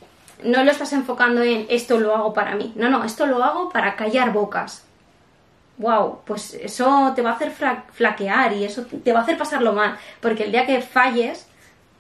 no 0.44 0.64
lo 0.64 0.72
estás 0.72 0.94
enfocando 0.94 1.42
en 1.42 1.66
esto 1.70 2.00
lo 2.00 2.16
hago 2.16 2.34
para 2.34 2.56
mí. 2.56 2.74
No, 2.76 2.90
no, 2.90 3.04
esto 3.04 3.26
lo 3.26 3.44
hago 3.44 3.70
para 3.70 3.96
callar 3.96 4.32
bocas. 4.32 4.86
Wow, 5.78 6.22
pues 6.26 6.54
eso 6.56 7.14
te 7.16 7.22
va 7.22 7.32
a 7.32 7.34
hacer 7.34 7.54
flaquear 7.94 8.54
y 8.54 8.66
eso 8.66 8.86
te 8.86 9.14
va 9.14 9.20
a 9.20 9.24
hacer 9.24 9.38
pasarlo 9.38 9.74
mal. 9.74 9.98
Porque 10.20 10.44
el 10.44 10.52
día 10.52 10.66
que 10.66 10.82
falles, 10.82 11.48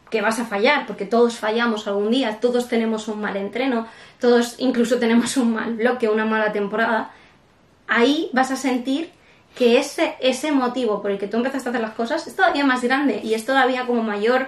que 0.09 0.21
vas 0.21 0.39
a 0.39 0.45
fallar, 0.45 0.85
porque 0.85 1.05
todos 1.05 1.37
fallamos 1.37 1.87
algún 1.87 2.11
día, 2.11 2.39
todos 2.39 2.67
tenemos 2.67 3.07
un 3.07 3.21
mal 3.21 3.37
entreno, 3.37 3.87
todos 4.19 4.55
incluso 4.57 4.99
tenemos 4.99 5.37
un 5.37 5.53
mal 5.53 5.75
bloque, 5.75 6.09
una 6.09 6.25
mala 6.25 6.51
temporada, 6.51 7.11
ahí 7.87 8.29
vas 8.33 8.51
a 8.51 8.55
sentir 8.55 9.11
que 9.55 9.77
ese, 9.77 10.15
ese 10.19 10.51
motivo 10.51 11.01
por 11.01 11.11
el 11.11 11.19
que 11.19 11.27
tú 11.27 11.37
empezaste 11.37 11.69
a 11.69 11.71
hacer 11.71 11.81
las 11.81 11.93
cosas 11.93 12.25
es 12.27 12.35
todavía 12.35 12.65
más 12.65 12.81
grande 12.83 13.21
y 13.23 13.33
es 13.33 13.45
todavía 13.45 13.85
como 13.85 14.03
mayor, 14.03 14.47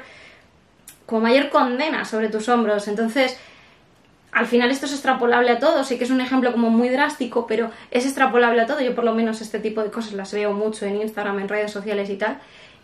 como 1.12 1.24
mayor 1.24 1.50
condena 1.50 2.06
sobre 2.06 2.30
tus 2.30 2.48
hombros. 2.48 2.88
Entonces, 2.88 3.38
al 4.32 4.48
final 4.48 4.72
esto 4.72 4.86
es 4.86 4.94
extrapolable 4.94 5.52
a 5.52 5.60
todo, 5.60 5.84
sé 5.84 5.98
que 5.98 6.06
es 6.06 6.10
un 6.10 6.22
ejemplo 6.22 6.54
como 6.54 6.70
muy 6.70 6.88
drástico, 6.88 7.46
pero 7.46 7.70
es 7.92 8.06
extrapolable 8.06 8.62
a 8.62 8.66
todo. 8.66 8.80
Yo 8.80 8.96
por 8.96 9.04
lo 9.04 9.14
menos 9.14 9.42
este 9.42 9.60
tipo 9.60 9.84
de 9.84 9.92
cosas 9.92 10.14
las 10.14 10.34
veo 10.34 10.54
mucho 10.54 10.86
en 10.86 11.02
Instagram, 11.02 11.40
en 11.40 11.50
redes 11.50 11.70
sociales 11.70 12.10
y 12.10 12.16
tal. 12.16 12.40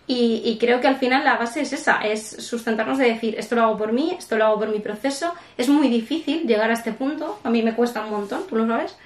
Y, 0.07 0.41
y 0.43 0.57
creo 0.57 0.81
que 0.81 0.87
al 0.87 0.97
final 0.97 1.23
la 1.23 1.37
base 1.37 1.61
es 1.61 1.71
esa, 1.71 2.01
es 2.01 2.27
sustentarnos 2.45 2.97
de 2.97 3.05
decir, 3.05 3.35
esto 3.37 3.55
lo 3.55 3.63
hago 3.63 3.77
por 3.77 3.93
mí, 3.93 4.15
esto 4.17 4.37
lo 4.37 4.45
hago 4.45 4.59
por 4.59 4.69
mi 4.69 4.79
proceso. 4.79 5.33
Es 5.57 5.69
muy 5.69 5.87
difícil 5.87 6.43
llegar 6.43 6.69
a 6.69 6.73
este 6.73 6.91
punto, 6.91 7.39
a 7.45 7.49
mí 7.49 7.63
me 7.63 7.75
cuesta 7.75 8.03
un 8.03 8.11
montón, 8.11 8.45
tú 8.47 8.57
lo 8.57 8.67
sabes. 8.67 8.97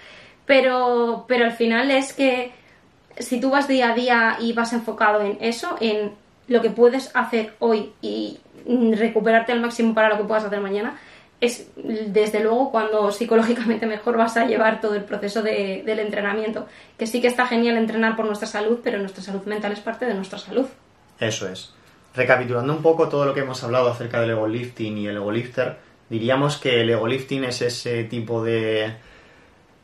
Pero, 0.48 1.26
pero 1.28 1.46
al 1.46 1.54
final 1.54 1.92
es 1.92 2.14
que 2.14 2.54
si 3.20 3.40
tú 3.40 3.52
vas 3.52 3.68
día 3.68 3.92
a 3.92 3.94
día 3.94 4.38
y 4.40 4.54
vas 4.54 4.74
enfocado 4.74 5.22
en 5.22 5.38
eso, 5.42 5.78
en 5.80 6.12
lo 6.48 6.62
que 6.62 6.70
puedes 6.70 7.12
hacer 7.16 7.54
hoy 7.60 7.94
y 8.02 8.40
mm, 8.66 8.94
recuperarte 8.94 9.52
al 9.52 9.62
máximo 9.62 9.94
para 9.94 10.10
lo 10.10 10.18
que 10.18 10.24
puedas 10.26 10.44
hacer 10.44 10.60
mañana, 10.60 10.98
es 11.40 11.68
desde 11.76 12.40
luego 12.42 12.70
cuando 12.72 13.12
psicológicamente 13.12 13.86
mejor 13.88 14.18
vas 14.18 14.38
a 14.38 14.46
llevar 14.46 14.80
todo 14.82 14.96
el 14.96 15.04
proceso 15.04 15.42
de- 15.42 15.82
del 15.86 16.00
entrenamiento. 16.00 16.68
Que 16.98 17.08
sí 17.08 17.22
que 17.22 17.28
está 17.28 17.48
genial 17.48 17.78
entrenar 17.78 18.16
por 18.16 18.26
nuestra 18.26 18.48
salud, 18.48 18.80
pero 18.84 18.98
nuestra 19.00 19.24
salud 19.24 19.44
mental 19.46 19.72
es 19.72 19.80
parte 19.80 20.06
de 20.06 20.14
nuestra 20.14 20.38
salud. 20.38 20.66
Eso 21.20 21.48
es. 21.50 21.74
Recapitulando 22.14 22.74
un 22.74 22.82
poco 22.82 23.08
todo 23.08 23.26
lo 23.26 23.34
que 23.34 23.40
hemos 23.40 23.64
hablado 23.64 23.90
acerca 23.90 24.20
del 24.22 24.32
ego 24.32 24.48
lifting 24.48 24.98
y 24.98 25.08
el 25.08 25.16
ego 25.16 25.32
lifter, 25.32 25.78
diríamos 26.10 26.58
que 26.58 26.82
el 26.82 26.90
ego 26.90 27.08
lifting 27.08 27.46
es 27.46 27.62
ese 27.62 28.04
tipo 28.04 28.44
de, 28.44 28.94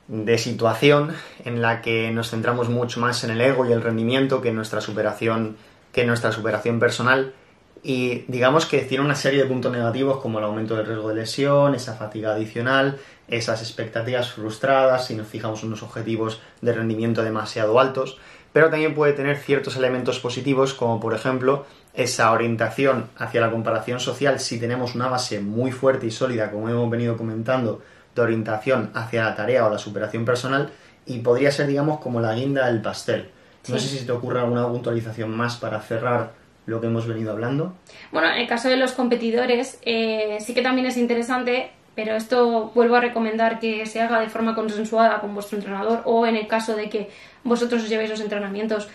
de 0.10 0.38
situación 0.38 1.14
en 1.46 1.62
la 1.62 1.82
que 1.82 2.12
nos 2.12 2.30
centramos 2.32 2.70
mucho 2.70 3.00
más 3.00 3.24
en 3.24 3.32
el 3.32 3.40
ego 3.42 3.66
y 3.66 3.72
el 3.72 3.82
rendimiento 3.82 4.42
que 4.42 4.50
en 4.50 4.56
nuestra 4.58 4.82
superación, 4.82 5.56
que 5.98 6.06
nuestra 6.06 6.32
superación 6.32 6.80
personal. 6.80 7.34
Y 7.82 8.24
digamos 8.28 8.68
que 8.68 8.84
tiene 8.84 9.04
una 9.04 9.16
serie 9.16 9.42
de 9.42 9.50
puntos 9.50 9.72
negativos 9.72 10.18
como 10.18 10.38
el 10.38 10.46
aumento 10.46 10.76
del 10.76 10.86
riesgo 10.86 11.10
de 11.10 11.16
lesión, 11.16 11.74
esa 11.74 11.96
fatiga 11.96 12.34
adicional, 12.34 13.00
esas 13.28 13.64
expectativas 13.64 14.32
frustradas 14.32 15.08
si 15.08 15.16
nos 15.16 15.26
fijamos 15.26 15.64
unos 15.64 15.82
objetivos 15.82 16.40
de 16.62 16.74
rendimiento 16.74 17.24
demasiado 17.24 17.80
altos, 17.80 18.20
pero 18.54 18.70
también 18.70 18.94
puede 18.94 19.14
tener 19.14 19.38
ciertos 19.38 19.76
elementos 19.76 20.20
positivos 20.20 20.76
como 20.76 21.00
por 21.00 21.16
ejemplo 21.16 21.66
esa 21.96 22.32
orientación 22.32 23.10
hacia 23.18 23.42
la 23.42 23.50
comparación 23.50 24.00
social 24.00 24.40
si 24.40 24.60
tenemos 24.60 24.94
una 24.94 25.08
base 25.08 25.40
muy 25.40 25.72
fuerte 25.72 26.06
y 26.06 26.12
sólida 26.12 26.52
como 26.52 26.70
hemos 26.70 26.92
venido 26.92 27.18
comentando 27.18 27.82
de 28.14 28.22
orientación 28.22 28.92
hacia 28.94 29.24
la 29.24 29.36
tarea 29.36 29.66
o 29.66 29.72
la 29.72 29.80
superación 29.80 30.26
personal 30.26 30.70
y 31.08 31.18
podría 31.20 31.52
ser 31.52 31.66
digamos 31.66 32.00
como 32.02 32.22
la 32.22 32.36
guinda 32.36 32.68
del 32.68 32.84
pastel. 32.84 33.32
No 33.70 33.80
sé 33.80 33.88
si 33.88 34.06
te 34.06 34.12
ocurre 34.12 34.40
alguna 34.40 34.68
puntualización 34.68 35.36
más 35.36 35.58
para 35.58 35.80
cerrar 35.82 36.32
lo 36.66 36.82
que 36.82 36.88
hemos 36.88 37.08
venido 37.08 37.32
hablando. 37.32 37.74
Bueno, 38.12 38.30
en 38.30 38.38
el 38.38 38.48
caso 38.48 38.70
de 38.70 38.78
los 38.78 38.92
competidores, 38.92 39.80
eh, 39.84 40.38
sí 40.42 40.54
que 40.54 40.62
también 40.62 40.86
es 40.86 40.98
interesante, 40.98 41.72
pero 41.96 42.16
esto 42.16 42.72
vuelvo 42.76 42.98
a 42.98 43.02
recomendar 43.02 43.60
que 43.60 43.86
se 43.86 44.02
haga 44.02 44.20
de 44.20 44.30
forma 44.30 44.54
consensuada 44.54 45.20
con 45.20 45.34
vuestro 45.34 45.58
entrenador 45.58 46.02
o 46.06 46.28
en 46.28 46.36
el 46.36 46.48
caso 46.48 46.76
de 46.76 46.90
que 46.90 47.10
vosotros 47.44 47.84
os 47.84 47.90
llevéis 47.90 48.10
los 48.10 48.20
entrenamientos, 48.20 48.88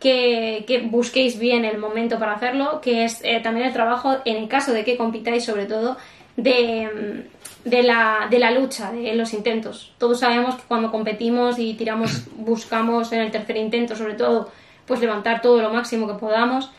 que, 0.00 0.88
busquéis 0.90 1.38
bien 1.38 1.64
el 1.64 1.78
momento 1.78 2.18
para 2.18 2.34
hacerlo, 2.34 2.80
que 2.80 3.04
es 3.04 3.20
eh, 3.24 3.40
también 3.42 3.66
el 3.66 3.72
trabajo, 3.72 4.18
en 4.24 4.36
el 4.36 4.48
caso 4.48 4.72
de 4.72 4.84
que 4.84 4.96
compitáis 4.96 5.44
sobre 5.44 5.66
todo, 5.66 5.96
de, 6.36 7.26
de, 7.68 7.82
la, 7.82 8.28
de 8.30 8.38
la 8.38 8.50
lucha, 8.50 8.92
de 8.92 9.14
los 9.14 9.32
intentos. 9.32 9.92
Todos 9.98 10.20
sabemos 10.20 10.56
que 10.56 10.62
cuando 10.68 10.90
competimos 10.90 11.58
y 11.58 11.74
tiramos, 11.74 12.24
buscamos 12.36 13.12
en 13.12 13.20
el 13.20 13.30
tercer 13.30 13.56
intento 13.56 13.96
sobre 13.96 14.14
todo, 14.14 14.50
pues 14.86 15.00
levantar 15.00 15.42
todo 15.42 15.60
lo 15.60 15.70
máximo 15.70 16.06
que 16.06 16.14
podamos 16.14 16.70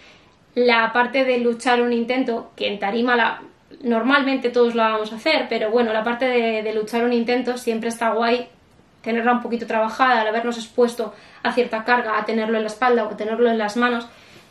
la 0.56 0.91
parte 0.93 1.25
de 1.25 1.38
luchar 1.39 1.82
un 1.82 1.93
intento, 1.93 2.52
que 2.56 2.67
en 2.67 2.80
tarima 2.80 3.15
la, 3.15 3.41
normalmente 3.82 4.49
todos 4.49 4.75
lo 4.75 4.84
vamos 4.84 5.13
a 5.13 5.15
hacer, 5.15 5.47
pero 5.49 5.71
bueno, 5.71 5.93
la 5.93 6.04
parte 6.04 6.25
de, 6.25 6.63
de 6.63 6.73
luchar 6.73 7.04
un 7.04 7.13
intento 7.13 7.58
siempre 7.58 7.89
está 7.89 8.10
guay 8.12 8.47
tenerla 9.02 9.32
un 9.32 9.41
poquito 9.41 9.65
trabajada, 9.65 10.21
al 10.21 10.28
habernos 10.28 10.58
expuesto 10.58 11.13
a 11.43 11.54
cierta 11.54 11.86
carga, 11.86 12.17
a 12.17 12.25
tenerlo 12.25 12.58
en 12.58 12.63
la 12.63 12.67
espalda 12.67 13.06
o 13.06 13.12
a 13.12 13.17
tenerlo 13.17 13.49
en 13.49 13.58
las 13.58 13.78
manos, 13.78 14.08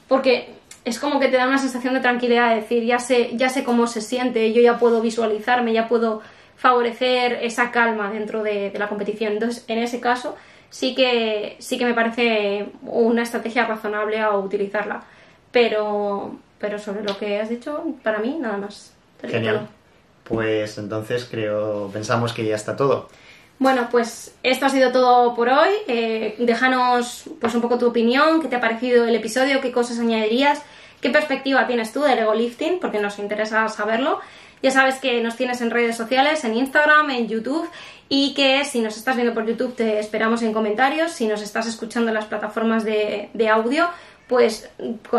porque 0.08 0.54
es 0.88 0.98
como 0.98 1.20
que 1.20 1.28
te 1.28 1.36
da 1.36 1.46
una 1.46 1.58
sensación 1.58 1.94
de 1.94 2.00
tranquilidad, 2.00 2.50
de 2.50 2.56
decir, 2.62 2.84
ya 2.84 2.98
sé, 2.98 3.30
ya 3.34 3.48
sé 3.48 3.64
cómo 3.64 3.86
se 3.86 4.00
siente, 4.00 4.52
yo 4.52 4.60
ya 4.60 4.78
puedo 4.78 5.00
visualizarme, 5.00 5.72
ya 5.72 5.88
puedo 5.88 6.22
favorecer 6.56 7.38
esa 7.42 7.70
calma 7.70 8.10
dentro 8.10 8.42
de, 8.42 8.70
de 8.70 8.78
la 8.78 8.88
competición. 8.88 9.34
Entonces, 9.34 9.64
en 9.68 9.78
ese 9.78 10.00
caso, 10.00 10.36
sí 10.70 10.94
que, 10.94 11.56
sí 11.58 11.78
que 11.78 11.84
me 11.84 11.94
parece 11.94 12.66
una 12.82 13.22
estrategia 13.22 13.66
razonable 13.66 14.20
a 14.20 14.36
utilizarla. 14.36 15.02
Pero, 15.50 16.36
pero 16.58 16.78
sobre 16.78 17.02
lo 17.02 17.16
que 17.16 17.40
has 17.40 17.48
dicho, 17.48 17.82
para 18.02 18.18
mí, 18.18 18.36
nada 18.38 18.58
más. 18.58 18.92
Genial. 19.22 19.68
Pues 20.24 20.76
entonces 20.76 21.26
creo, 21.30 21.90
pensamos 21.92 22.32
que 22.32 22.44
ya 22.44 22.54
está 22.54 22.76
todo. 22.76 23.08
Bueno, 23.58 23.88
pues 23.90 24.36
esto 24.42 24.66
ha 24.66 24.68
sido 24.68 24.92
todo 24.92 25.34
por 25.34 25.48
hoy. 25.48 25.70
Eh, 25.88 26.36
déjanos 26.38 27.24
pues 27.40 27.54
un 27.54 27.62
poco 27.62 27.78
tu 27.78 27.86
opinión, 27.86 28.40
qué 28.40 28.48
te 28.48 28.56
ha 28.56 28.60
parecido 28.60 29.06
el 29.06 29.14
episodio, 29.14 29.60
qué 29.60 29.72
cosas 29.72 29.98
añadirías, 29.98 30.62
qué 31.00 31.10
perspectiva 31.10 31.66
tienes 31.66 31.92
tú 31.92 32.02
del 32.02 32.18
ego 32.18 32.34
lifting, 32.34 32.78
porque 32.80 32.98
nos 32.98 33.18
interesa 33.18 33.68
saberlo. 33.68 34.20
Ya 34.62 34.70
sabes 34.70 34.96
que 34.96 35.20
nos 35.22 35.36
tienes 35.36 35.60
en 35.60 35.70
redes 35.70 35.96
sociales, 35.96 36.44
en 36.44 36.56
Instagram, 36.56 37.10
en 37.10 37.28
YouTube 37.28 37.68
y 38.08 38.34
que 38.34 38.64
si 38.64 38.80
nos 38.80 38.96
estás 38.96 39.14
viendo 39.16 39.34
por 39.34 39.46
YouTube 39.46 39.74
te 39.76 40.00
esperamos 40.00 40.42
en 40.42 40.52
comentarios. 40.52 41.12
Si 41.12 41.26
nos 41.26 41.42
estás 41.42 41.66
escuchando 41.66 42.08
en 42.08 42.14
las 42.14 42.24
plataformas 42.24 42.84
de, 42.84 43.48
audio, 43.50 43.88
pues 44.26 44.68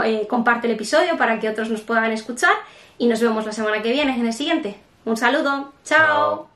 eh, 0.03 0.27
comparte 0.27 0.67
el 0.67 0.73
episodio 0.73 1.17
para 1.17 1.39
que 1.39 1.49
otros 1.49 1.69
nos 1.69 1.81
puedan 1.81 2.11
escuchar 2.11 2.53
y 2.97 3.07
nos 3.07 3.21
vemos 3.21 3.45
la 3.45 3.53
semana 3.53 3.81
que 3.81 3.91
viene 3.91 4.13
en 4.13 4.25
el 4.25 4.33
siguiente. 4.33 4.77
Un 5.05 5.15
saludo. 5.15 5.71
Chao. 5.85 6.48